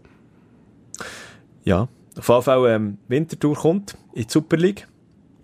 [1.63, 1.87] Ja,
[2.17, 4.87] auf jeden Fall ähm, Winterthur kommt in die Super League.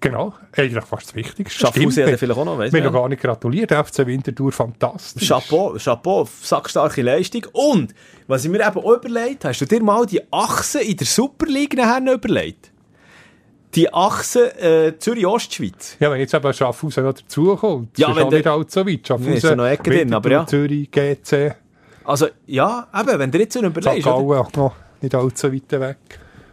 [0.01, 1.59] Genau, eigentlich fast das Wichtigste.
[1.59, 3.71] Schaffhausen hat vielleicht auch noch, weiss Wir haben noch gar nicht gratuliert.
[3.71, 5.27] FC Winterthur, fantastisch.
[5.27, 7.45] Chapeau, Chapeau, sackstarke Leistung.
[7.51, 7.93] Und,
[8.27, 11.47] was ich mir eben auch überlegt hast du dir mal die Achse in der Super
[11.47, 12.71] League nachher überlegt?
[13.75, 15.97] Die Achse äh, Zürich-Ostschweiz.
[15.99, 19.05] Ja, wenn jetzt eben Schaffhausen noch dazukommt, Ja, ist auch nicht allzu weit.
[19.05, 20.47] Schaffhausen, ist ja noch Ecke drin, aber ja.
[20.47, 21.55] Zürich, GC,
[22.05, 23.65] Also, ja, eben, wenn du jetzt so St.
[23.67, 24.15] überlegst, oder?
[24.15, 25.97] Gallen noch nicht allzu weit weg.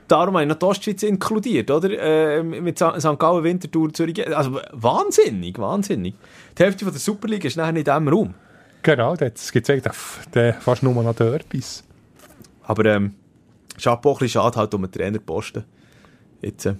[0.08, 1.90] darum habe ich noch die Ostschweiz inkludiert, oder?
[1.90, 3.18] Äh, mit St.
[3.18, 4.26] Gallen, Winterthur, Zürich.
[4.36, 6.14] Also, wahnsinnig, wahnsinnig.
[6.58, 8.34] Die Hälfte von der Super League ist nachher in diesem Raum.
[8.82, 9.92] Genau, jetzt gibt es eigentlich
[10.32, 11.82] der- fast nur noch Derbys.
[12.62, 13.14] Aber, ähm,
[13.80, 15.64] Chapeau, ein bisschen schade halt um den Trainerposten.
[16.40, 16.74] Jetzt, äh,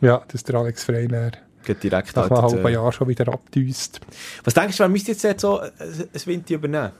[0.00, 1.32] Ja, dass der Alex Freiner
[1.64, 2.32] geht direkt nach halt.
[2.32, 4.00] einem halben äh, Jahr schon wieder abdüst.
[4.44, 6.92] Was denkst du, wer müsste jetzt, jetzt so äh, ein Winter übernehmen?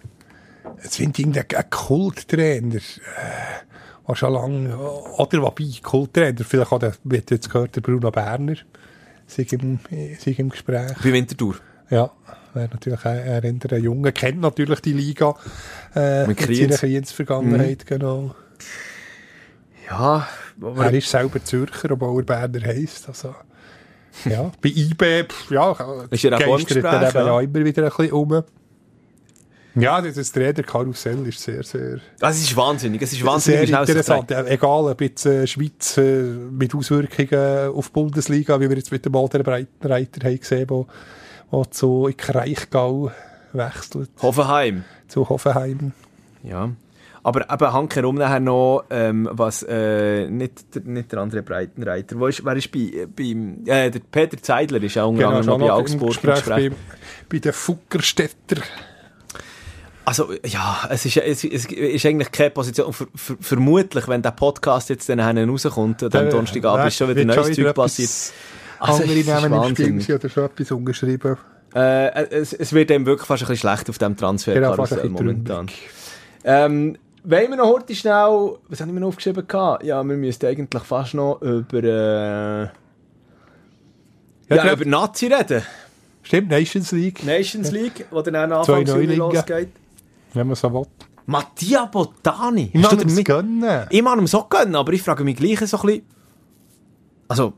[0.76, 2.76] Es finde ich ein Kulttrainer.
[2.76, 2.80] Äh,
[4.08, 8.10] der schon lange, oder wobei, Kulttrainer, vielleicht auch der, wie du jetzt gehört, der Bruno
[8.10, 8.56] Berner,
[9.26, 9.80] sei im,
[10.18, 10.94] sei im Gespräch.
[11.02, 11.56] Bei Winterthur.
[11.90, 12.10] Ja,
[12.54, 15.34] wäre natürlich ein, ein Junge, kennt natürlich die Liga
[15.94, 18.34] äh, Mit seiner Kriens-Vergangenheit, genau.
[19.88, 20.26] Ja,
[20.60, 23.08] Er aber ist selber Zürcher, obwohl er Berner heisst.
[23.08, 23.34] Also,
[24.24, 25.72] ja, bei IB, pff, ja,
[26.10, 27.26] Ist er auch geistert er eben ja?
[27.26, 28.42] ja immer wieder ein bisschen um.
[29.80, 33.00] Ja, das, Trainer-Karussell ist sehr, sehr, das ist wahnsinnig.
[33.02, 34.30] Es ist wahnsinnig, sehr interessant.
[34.30, 38.92] Ja, egal, ob jetzt äh, Schweiz äh, mit Auswirkungen auf die Bundesliga, wie wir jetzt
[38.92, 40.86] mit dem Walter Breitenreiter haben gesehen, wo,
[41.50, 43.10] wo zu Kraichgau
[43.52, 44.10] wechselt.
[44.22, 44.84] Hoffenheim.
[45.08, 45.92] zu Hoffenheim.
[46.42, 46.70] Ja.
[47.24, 52.18] Aber eben handkehrum nachher noch, ähm, was, äh, nicht, der- nicht der andere Breitenreiter.
[52.18, 55.46] Wo ist, wer ist bei, beim, äh, der Peter Zeidler ist ja unter Genau, anderem
[55.46, 56.70] noch bei noch im Augsburg im Gespräch Gespräch.
[56.70, 56.76] bei,
[57.28, 58.62] bei den Fuggerstädter.
[60.08, 62.90] Also, ja, es ist, es, es ist eigentlich keine Position.
[62.94, 67.26] Ver, ver, vermutlich, wenn der Podcast jetzt dann rauskommt, am Der- Donnerstagabend, ist schon wieder
[67.26, 68.10] neues Zeug passiert.
[68.78, 71.36] Also, Andere Namen im Spiel oder schon etwas umgeschrieben.
[71.74, 75.12] Äh, es, es wird eben wirklich fast ein bisschen schlecht auf dem Genau, Transferkarussell bisschen
[75.12, 75.66] momentan.
[76.42, 79.46] Ähm, wollen wir noch heute schnell, was habe ich mir noch aufgeschrieben?
[79.46, 79.84] gehabt?
[79.84, 82.70] Ja, wir müssten eigentlich fast noch über, äh, ja,
[84.48, 85.62] Ja, über Nazi reden.
[86.22, 89.68] Stimmt, Nations League, Nations League, wo dann auch Anfang Juli losgeht.
[90.34, 90.86] Wenn man so will.
[91.26, 92.70] Mattia Botani.
[92.72, 93.86] Ich kann es damit- gönnen.
[93.90, 96.02] Ich mag ihm so gönnen, aber ich frage mich gleich so ein bisschen,
[97.28, 97.52] also,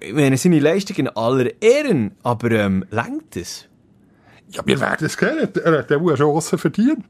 [0.00, 3.66] ich meine, seine Leistung in aller Ehren, aber ähm, lenkt es?
[4.48, 5.48] Ja, wir werden es kennen.
[5.62, 7.04] Er hat auch eine Chance verdient.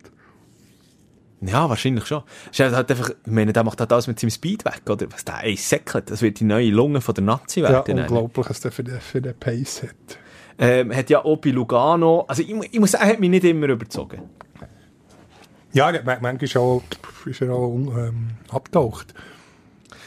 [1.40, 2.22] Ja, wahrscheinlich schon.
[2.52, 5.06] Ist halt einfach, ich meine, der macht halt alles mit seinem Speed weg, oder?
[5.12, 7.98] Was der ey, säckelt, das wird die neue Lunge von der Nazi Ja, werden.
[8.00, 10.18] unglaublich, was der für den, für den Pace hat.
[10.58, 13.44] ähm, hat ja auch bei Lugano, also ich, ich muss sagen, er hat mich nicht
[13.44, 14.22] immer überzogen.
[15.72, 16.82] Ja, der- man- manchmal ist er auch,
[17.26, 19.14] ist er auch ähm, abgetaucht.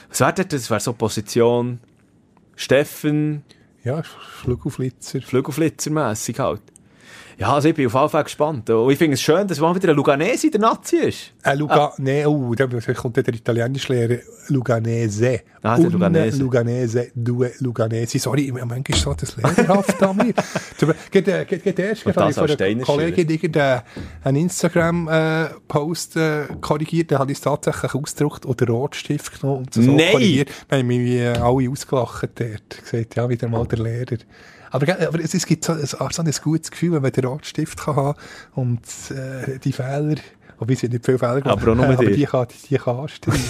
[0.09, 0.47] Was wäre das?
[0.47, 1.79] Das wäre so Position
[2.55, 3.43] Steffen,
[3.83, 5.21] Ja, Flügelflitzer.
[5.21, 6.61] Flügelflitzer-mässig halt.
[7.37, 8.69] Ja, also ich bin auf jeden Fall gespannt.
[8.69, 11.33] Und ich finde es schön, dass mal wieder ein Luganese der Nazi ist.
[11.43, 15.41] Äh, Luga nee, oh, da kommt dann der italienische Lehrer Luganese.
[15.61, 16.39] Ah, der Luganese.
[16.39, 18.19] Luganese, due Luganesi.
[18.19, 20.33] Sorry, manchmal ist so das Lehrerhaft an mir.
[21.11, 21.45] Geht, äh,
[21.81, 23.81] erst, Und gerade habe ich von einer Kollegin irgendeinen
[24.23, 29.81] einen Instagram-Post äh, korrigiert, da habe ich es tatsächlich ausgedruckt oder Rotstift genommen und so
[29.81, 30.11] Nein!
[30.11, 30.49] korrigiert.
[30.69, 32.83] Dann haben mich äh, alle ausgelacht dort.
[32.89, 34.17] Gesagt, ja, wieder mal der Lehrer.
[34.71, 37.79] Aber, aber es, es gibt so, ein- so ein gutes Gefühl, wenn man den Rotstift
[37.79, 38.19] kann haben
[38.55, 40.15] und äh, die Fehler,
[40.59, 42.99] wobei sie nicht viele Fehler gemacht Aber auch nur aber die kann, die, die kann
[42.99, 43.41] anstreichen.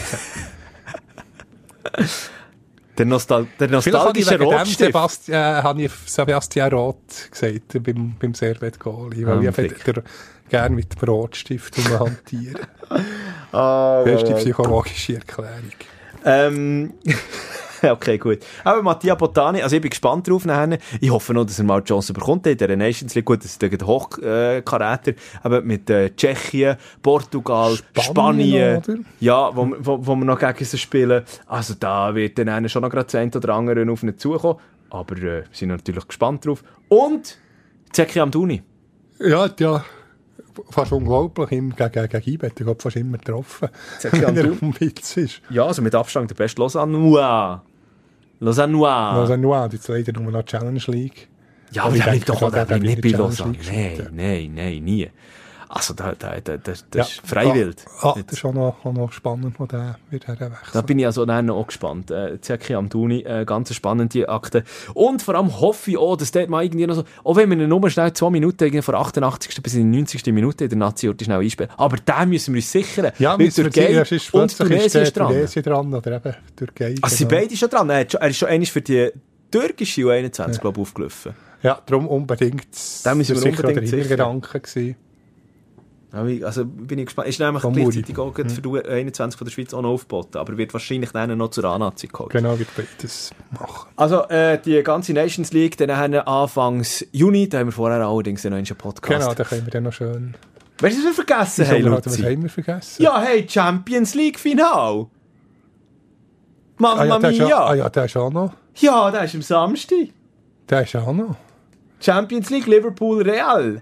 [2.98, 4.78] Der, Nostal der ich nostalgische wegen dem Rotstift.
[4.80, 10.04] Sebastian, äh, habe ich Sebastian Roth gesagt, beim, beim Servet Goalie, weil Ah, ich einfach
[10.48, 12.62] gerne mit dem Rotstift hantiere.
[13.52, 14.42] Ah, Beste ja, ja.
[14.42, 15.72] psychologische Erklärung.
[16.26, 16.94] Ähm,
[17.92, 18.40] okay, gut.
[18.64, 20.78] Aber Mattia Botani, also ich bin gespannt drauf nachher.
[21.00, 23.26] Ich hoffe noch, dass er mal die Chance bekommt in der Nations League.
[23.26, 25.14] Gut, das ist der Hochkaräter,
[25.44, 30.78] aber mit äh, Tschechien, Portugal, Spanien, Spanien, ja, wo, wo, wo wir noch gegen sie
[30.78, 31.24] spielen.
[31.48, 34.60] Also da wird dann einer schon noch gerade eine oder andere auf ihn zukommen.
[34.90, 36.64] Aber äh, wir sind natürlich gespannt drauf.
[36.90, 37.38] Und
[37.92, 38.62] Zeki Amduni.
[39.20, 39.84] Ja, ja.
[40.70, 43.70] Fast unglaublich, ihm gegen, gegen Ibet, ich habe fast immer getroffen,
[44.02, 45.42] wenn er dem Witz ist.
[45.50, 46.62] Ja, also mit Abstand der beste
[48.40, 49.14] Lausannois.
[49.16, 49.62] Lausannois.
[49.62, 51.28] Also nur, jetzt leider nur noch Challenge League.
[51.72, 53.58] Ja, Aber aber ich denke doch der bleibt nicht bei Lausanne.
[53.60, 55.10] Challenge League Nein, nein, nein, nie.
[55.76, 57.02] Also, da, da, da, das, das Ja.
[57.04, 57.76] ist freiwillig.
[58.00, 60.86] Ah, ah, das ist auch noch, auch noch spannend, wo der wird Da herwechseln.
[60.86, 62.12] bin ich also dann auch gespannt.
[62.12, 64.64] Äh, Zeki Amduni, äh, ganz eine spannende Akte.
[64.94, 67.58] Und vor allem hoffe ich auch, dass dort mal irgendwie noch so, auch wenn wir
[67.58, 69.62] ihn nur schnell zwei Minuten, von 88.
[69.62, 70.26] bis in die 90.
[70.28, 71.70] Minute in der Nazi schnell einspielen.
[71.76, 73.12] Aber den müssen wir uns sichern.
[73.20, 75.28] Ja, wir Türkei und plötzlich Tunesien ist, dran.
[75.34, 76.96] Tunesien dran, oder eben Türkei.
[77.02, 77.42] Also sind genau.
[77.42, 77.90] beide schon dran.
[77.90, 79.12] Er, hat schon, er ist schon einmal für die
[79.52, 81.34] türkische U21, glaube ich, aufgelaufen.
[81.64, 82.68] Ja, darum unbedingt.
[83.04, 84.10] Da müssen wir sicher unbedingt der sichern.
[84.10, 84.96] Gedanke gewesen.
[86.16, 87.28] Also bin ich gespannt.
[87.28, 90.38] Ist nämlich Von gleichzeitig auch gerade für die U21 von der Schweiz auch noch aufgeboten,
[90.38, 92.32] aber wird wahrscheinlich dann noch zur A-Nazi geholt.
[92.32, 93.90] Genau, wird beides machen.
[93.96, 98.06] Also äh, die ganze Nations League, dann haben wir Anfangs Juni, da haben wir vorher
[98.06, 99.22] allerdings einen Podcast.
[99.22, 100.36] Genau, da können wir dann noch schön.
[100.80, 102.22] Weißt du, was wir vergessen haben, wir- was Luzi?
[102.24, 103.02] haben wir vergessen?
[103.02, 105.08] Ja, hey, Champions League Final.
[106.78, 107.48] Mamma ah, ja, der ist mia.
[107.48, 108.54] ja, ah, ja, der ist auch noch.
[108.76, 110.10] Ja, das ist am Samstag.
[110.70, 111.36] Der ist auch noch.
[112.02, 113.82] Champions League Liverpool Real.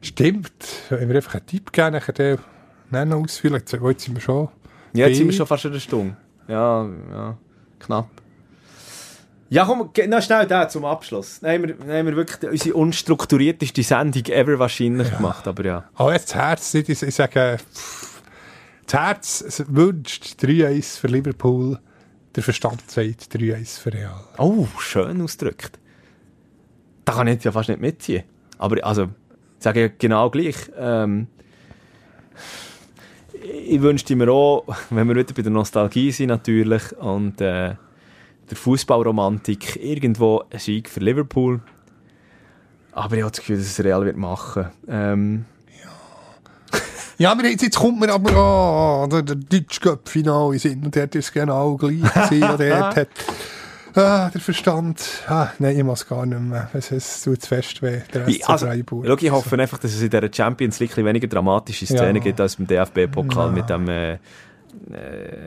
[0.00, 0.52] Stimmt.
[0.88, 2.38] Wenn wir einfach einen Tipp geben, nachher den
[2.90, 3.58] dann noch ausfüllen.
[3.58, 4.48] Jetzt, jetzt sind wir schon.
[4.94, 6.16] Ja, jetzt sind wir schon fast eine Stunde.
[6.46, 7.38] Ja, ja,
[7.78, 8.08] knapp.
[9.50, 11.40] Ja, komm, noch schnell da zum Abschluss.
[11.40, 15.84] Dann haben wir, dann haben wir wirklich unsere unstrukturierteste Sendung ever wahrscheinlich gemacht, aber ja.
[15.94, 18.22] Aber jetzt das Herz, ich, ich sage, pff,
[18.86, 21.78] das Herz wünscht 3-1 für Liverpool.
[22.36, 24.20] Der Verstand sagt 3-1 für Real.
[24.36, 25.78] Oh, schön ausgedrückt.
[27.06, 28.24] Da kann ich jetzt ja fast nicht mitziehen.
[28.58, 29.08] Aber also,
[29.58, 30.56] sage ja genau gleich.
[30.78, 31.26] Ähm,
[33.66, 37.74] ich wünschte mir auch, wenn wir wieder bei der Nostalgie sind natürlich und äh,
[38.50, 41.60] der Fußballromantik irgendwo ein Sieg für Liverpool.
[42.92, 44.70] Aber ich habe das Gefühl, dass es Real wird machen.
[44.88, 45.44] Ähm,
[47.18, 50.94] Ja, aber jetzt, jetzt kommt mir aber oh, der, der deutsche Cup-Final in Sinn und
[50.94, 52.48] dort ist es genau gleich gewesen.
[52.48, 53.08] und dort hat
[53.98, 56.68] ah, der Verstand, ah, nein, ich muss gar nicht mehr.
[56.72, 60.00] Es, tut zu fest weh, der Ich- SC also, schau, ich hoffe einfach, dass es
[60.02, 62.22] in dieser Champions League weniger dramatische Szenen Ja.
[62.22, 64.18] gibt als beim DFB-Pokal mit dem äh, äh,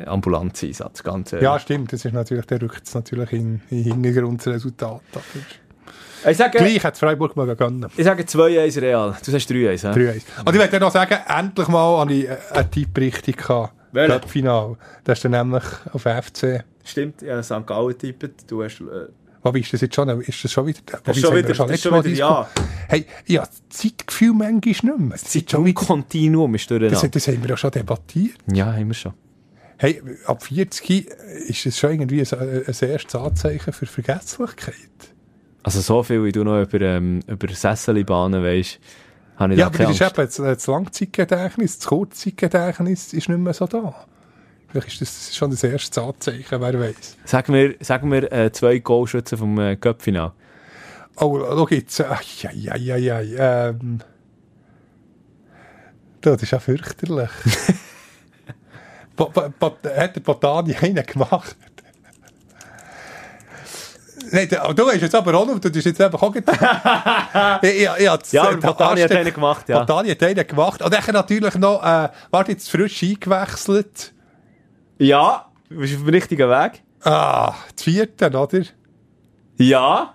[0.06, 1.04] Ambulanzeinsatz.
[1.04, 1.44] Ganz ehrlich.
[1.44, 5.02] Ja, stimmt, das ist natürlich, der rückt es natürlich in, in den Hintergrund das Resultat.
[6.24, 7.88] Aber Ich sage, gleich hat Freiburg mal gönnen.
[7.98, 9.16] ich sage 2-1 Real.
[9.24, 10.12] Du sagst 3-1, hä?
[10.12, 10.22] 3-1.
[10.46, 13.74] Und ich möchte noch sagen, endlich mal habe ich äh, eine Tipp richtig gehabt.
[13.92, 14.14] Welche?
[14.14, 14.78] Cup-Final.
[15.04, 16.64] Das ist dann nämlich auf FC.
[16.84, 17.66] Stimmt, ja, St.
[17.66, 18.50] Gallen tippet.
[18.50, 18.82] Du hast...
[18.82, 19.08] Äh,
[19.44, 21.68] Wobei ist das jetzt schon, ist das schon wieder, das ist schon wieder, das ist
[21.68, 22.50] letztes schon wieder ja.
[22.88, 25.10] Hey, ja, das Zeitgefühl manchmal nicht mehr.
[25.10, 27.08] Das, ist schon Zum wieder, Kontinuum ist das, durcheinander.
[27.10, 28.38] das haben wir ja schon debattiert.
[28.54, 29.14] Ja, haben wir schon.
[29.78, 31.08] Hey, ab 40
[31.48, 34.76] ist es schon irgendwie ein, ein erstes Anzeichen für Vergesslichkeit.
[35.64, 38.80] Also so viel, wie du noch über, ähm, über Sesselbahnen weisst,
[39.42, 43.38] habe ich Ja, da aber das ist eben das, das Langzeitgedächtnis, das Kurzzeitgedächtnis ist nicht
[43.38, 43.94] mehr so da.
[44.70, 47.18] Vielleicht ist das schon das erste Anzeichen, wer weiß.
[47.26, 50.32] Sag mir, sag mir äh, zwei Goalschützen vom äh, Cup-Final.
[51.18, 52.00] Oh, schau jetzt.
[52.00, 52.06] Äh,
[52.54, 53.70] ja, ja, ja, ja.
[53.70, 54.00] Ähm.
[56.22, 57.30] Das ist ja fürchterlich.
[59.18, 61.56] Hat der Botani einen gemacht?
[64.32, 66.60] Nein, du hast jetzt aber auch noch, du hast jetzt einfach auch gedacht.
[67.64, 69.80] ich, ich, ich, hab's- Ja, aber der Botani hat einen gemacht, ja.
[69.80, 70.82] Botani hat einen gemacht.
[70.82, 74.14] Und dann natürlich noch, äh, warte, jetzt frisch eingewechselt.
[75.00, 76.84] Ja, du bist auf dem richtigen Weg.
[77.04, 78.62] Ah, das vierte, oder?
[79.58, 80.14] Ja.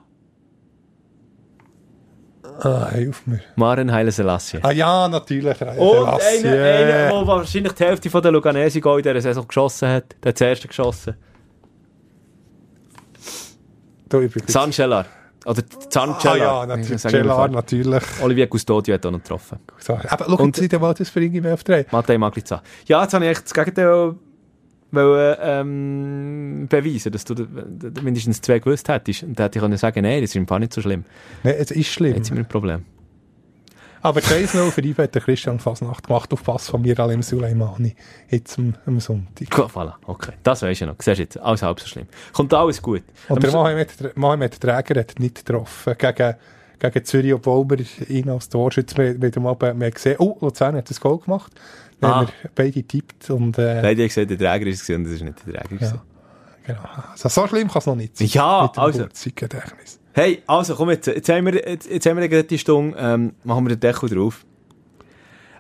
[2.60, 3.40] Ah, hilf mir.
[3.56, 4.58] Maren Haile Selassie.
[4.62, 5.60] Ah ja, natürlich.
[5.60, 10.16] Und einer, einer, der wahrscheinlich die Hälfte von der Luganesi in dieser Saison geschossen hat.
[10.22, 11.16] Der hat das erste geschossen.
[14.08, 15.06] Du, ich bin jetzt- Sanchelar.
[15.44, 15.62] Oder
[15.94, 17.00] Ah ja, natürlich.
[17.02, 17.52] Falsch.
[17.52, 18.02] natürlich.
[18.20, 19.58] Olivier Custodio hat auch noch getroffen.
[20.08, 21.86] Aber schau Und- jetzt nicht mal das für irgendwie auf drei.
[21.92, 22.62] Matej Maglica.
[22.86, 24.14] Ja, jetzt habe ich echt das Gegenteil
[24.90, 27.34] wollen, ähm, beweisen, dass du
[28.02, 29.22] mindestens zwei gewusst hättest.
[29.22, 31.04] Und dann hätte ich können sagen, nein, das ist im Fall nicht so schlimm.
[31.44, 32.14] Nein, es ist schlimm.
[32.16, 32.84] Jetzt sind wir ein Problem.
[34.06, 37.96] Aber 2-0 für IB hat der Christian Fasnacht gemacht auf Pass von mir, Alim Suleimani.
[38.30, 39.50] Jetzt am, am Sonntag.
[39.50, 40.32] Gut, voilà, okay.
[40.44, 40.94] Das weisst du noch.
[41.00, 42.06] Siehst jetzt, alles halb so schlimm.
[42.32, 43.02] Kommt alles gut.
[43.28, 46.34] Und der Mohamed, Mohamed Träger hat nicht getroffen gegen,
[46.78, 48.60] gegen Zürich, obwohl wir ihn als dem
[49.46, 51.52] Abend wir haben gesehen, oh, Luzern hat das Goal gemacht.
[52.00, 52.14] Dann Ah.
[52.20, 55.04] haben wir beide getippt und äh, Nein, die haben gesagt, der Träger ist es und
[55.04, 55.68] das ist nicht der Träger.
[55.76, 56.00] gewesen.
[56.64, 56.80] genau.
[57.12, 58.28] Also, so schlimm kann es noch nicht sein.
[58.28, 58.98] Ja, mit dem also.
[59.00, 59.98] Kurzzeitgedächtnis.
[60.16, 63.32] Hey, also komm jetzt, jetzt haben wir, jetzt, jetzt haben wir gerade die Stunde, ähm,
[63.44, 64.46] machen wir den Deckel drauf.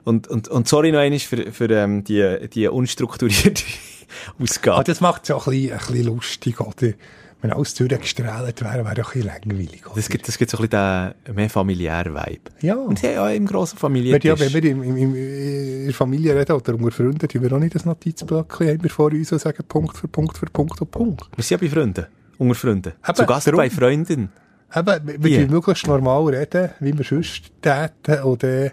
[0.04, 3.62] Und, und, und sorry noch einmal für, für ähm, die, die unstrukturierte
[4.34, 4.84] Aber Ausgabe.
[4.84, 6.94] das macht es ja auch ein bisschen, ein bisschen lustig, oder?
[7.42, 9.96] Wenn alles durchgestrahlt wäre, wäre auch ein bisschen langweilig, oder?
[9.96, 12.50] Das gibt, das gibt so ein bisschen den mehr familiären Vibe.
[12.62, 12.76] ja.
[12.76, 14.24] Und haben ja im grossen Wir, Familientisch.
[14.30, 17.52] ja, wenn wir im, im, im, in der Familie reden oder unter Freunden, tun wir
[17.52, 20.80] auch nicht das Notizblöckchen haben wir vor uns und sagen Punkt für Punkt für Punkt
[20.80, 21.24] und Punkt.
[21.36, 22.06] Wir sind ja bei Freunden.
[22.38, 22.92] Unter Freunden.
[23.06, 23.58] Eben, Zu Gast darum.
[23.58, 24.30] bei Freunden.
[24.74, 25.48] Eben, wir yeah.
[25.48, 28.22] möglichst normal reden, wie wir sonst täten.
[28.24, 28.72] Und äh,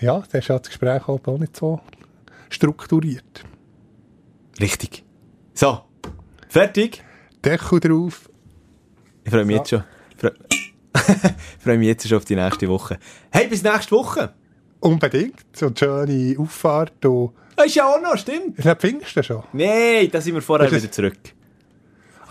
[0.00, 1.80] ja, dann ist das Gespräch halt auch nicht so
[2.50, 3.44] strukturiert.
[4.60, 5.04] Richtig.
[5.54, 5.80] So.
[6.48, 7.02] Fertig.
[7.44, 8.28] Deckel drauf.
[9.24, 9.58] Ich freue mich So.
[9.58, 9.84] jetzt schon.
[10.14, 10.34] Ich freue,
[11.58, 12.98] ich freue mich jetzt schon auf die nächste Woche.
[13.30, 14.34] Hey, bis nächste Woche.
[14.80, 15.40] Unbedingt.
[15.54, 17.04] So eine schöne Auffahrt.
[17.06, 18.58] Und Ah, ist ja auch noch, stimmt.
[18.58, 19.44] ist nicht Pfingsten schon?
[19.52, 21.16] Nein, da sind wir vorher wieder zurück.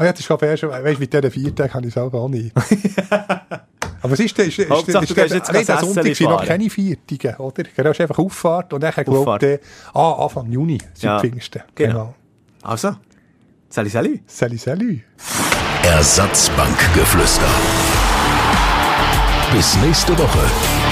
[0.04, 1.97] Ah ja, das ist ich erst, weißt du, mit diesen vier Tagen habe ich es
[1.97, 2.54] auch gar nicht.
[4.01, 6.70] Aber es ist, ist, ist, Hauptsache, ist, jetzt nein, der kein Sonntag sind noch keine
[6.70, 7.64] Viertige, oder?
[7.74, 9.43] Genau, ist einfach Auffahrt und dann Auffahrt.
[9.43, 9.60] ich,
[9.93, 11.20] ah, Anfang Juni sind Ja.
[11.20, 11.62] Pfingsten.
[11.74, 11.93] Genau.
[11.93, 12.16] Genau.
[12.64, 12.97] Also,
[13.70, 14.20] salut, salut.
[14.28, 14.99] Salut, salut.
[15.84, 17.47] Ersatzbankgeflüster.
[19.54, 20.82] Bis nächste Woche.